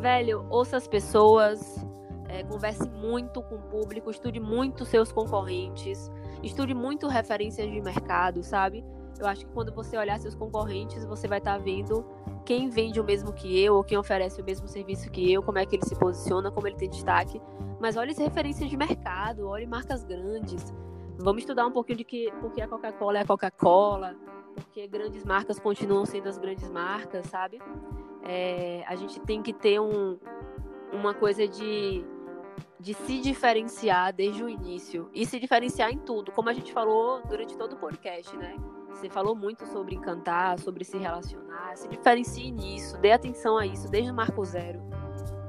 [0.00, 1.84] velho, ouça as pessoas,
[2.28, 6.10] é, converse muito com o público, estude muito seus concorrentes,
[6.42, 8.84] estude muito referências de mercado, sabe?
[9.20, 12.04] Eu acho que quando você olhar seus concorrentes, você vai estar tá vendo
[12.46, 15.58] quem vende o mesmo que eu, ou quem oferece o mesmo serviço que eu, como
[15.58, 17.40] é que ele se posiciona, como ele tem destaque.
[17.78, 20.72] Mas olhe as referências de mercado, olhe marcas grandes.
[21.18, 24.16] Vamos estudar um pouquinho de que porque a Coca-Cola é a Coca-Cola,
[24.54, 27.60] porque grandes marcas continuam sendo as grandes marcas, sabe?
[28.22, 30.18] É, a gente tem que ter um,
[30.92, 32.02] uma coisa de,
[32.78, 37.22] de se diferenciar desde o início e se diferenciar em tudo, como a gente falou
[37.28, 38.56] durante todo o podcast, né?
[38.92, 41.76] Você falou muito sobre encantar, sobre se relacionar.
[41.76, 44.80] Se diferencie nisso, dê atenção a isso desde o marco zero.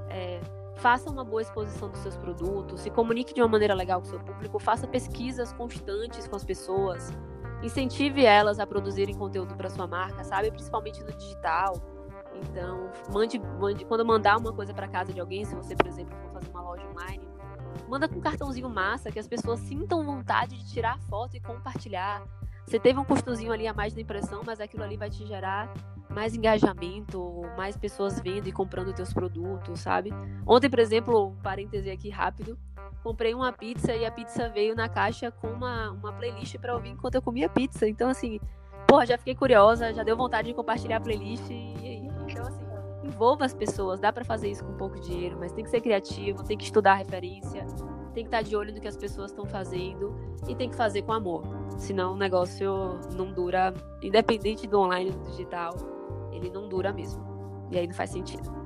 [0.10, 0.40] É,
[0.76, 4.10] faça uma boa exposição dos seus produtos, se comunique de uma maneira legal com o
[4.10, 7.12] seu público, faça pesquisas constantes com as pessoas,
[7.62, 10.50] incentive elas a produzirem conteúdo para sua marca, sabe?
[10.52, 11.74] Principalmente no digital.
[12.34, 16.18] Então, mande, mande quando mandar uma coisa para casa de alguém, se você, por exemplo,
[16.18, 17.28] for fazer uma loja online,
[17.88, 22.24] manda com um cartãozinho massa que as pessoas sintam vontade de tirar foto e compartilhar.
[22.66, 25.74] Você teve um custozinho ali a mais da impressão, mas aquilo ali vai te gerar
[26.10, 30.12] mais engajamento, mais pessoas vendo e comprando teus produtos, sabe?
[30.46, 32.58] Ontem, por exemplo, um parêntese aqui rápido,
[33.04, 36.90] comprei uma pizza e a pizza veio na caixa com uma, uma playlist para ouvir
[36.90, 37.88] enquanto eu comia pizza.
[37.88, 38.40] Então, assim,
[38.88, 41.50] porra, já fiquei curiosa, já deu vontade de compartilhar a playlist.
[41.50, 42.21] E, então, assim,
[43.04, 44.00] envolva as pessoas.
[44.00, 46.94] Dá para fazer isso com pouco dinheiro, mas tem que ser criativo, tem que estudar
[46.94, 47.66] a referência,
[48.14, 50.16] tem que estar de olho no que as pessoas estão fazendo
[50.48, 51.44] e tem que fazer com amor.
[51.78, 55.76] Senão o negócio não dura, independente do online ou do digital,
[56.32, 57.24] ele não dura mesmo.
[57.72, 58.62] E aí não faz sentido.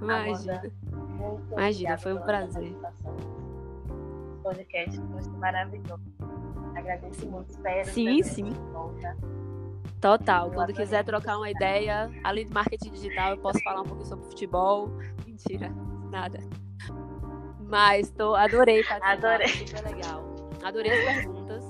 [0.00, 0.62] Imagina.
[1.52, 2.76] Imagina, foi um prazer.
[4.42, 6.02] Podcast foi maravilhoso.
[6.76, 7.88] Agradeço muito, espero.
[7.88, 8.52] Sim, sim.
[10.04, 10.50] Total.
[10.50, 14.26] Quando quiser trocar uma ideia, além de marketing digital, eu posso falar um pouquinho sobre
[14.26, 14.90] futebol.
[15.26, 15.72] Mentira,
[16.10, 16.40] nada.
[17.60, 19.12] Mas tô, adorei participar.
[19.12, 19.48] Adorei.
[19.48, 20.24] Super legal.
[20.62, 21.64] Adorei as perguntas.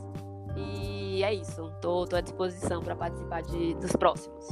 [0.56, 1.70] E é isso.
[1.80, 4.50] Tô, tô à disposição para participar de, dos próximos.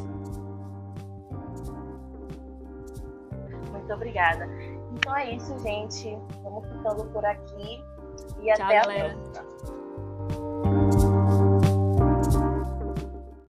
[3.72, 4.46] Muito obrigada.
[4.92, 6.16] Então é isso, gente.
[6.44, 7.82] Vamos ficando por aqui.
[8.40, 9.12] E Tchau, até galera.
[9.12, 9.71] a próxima.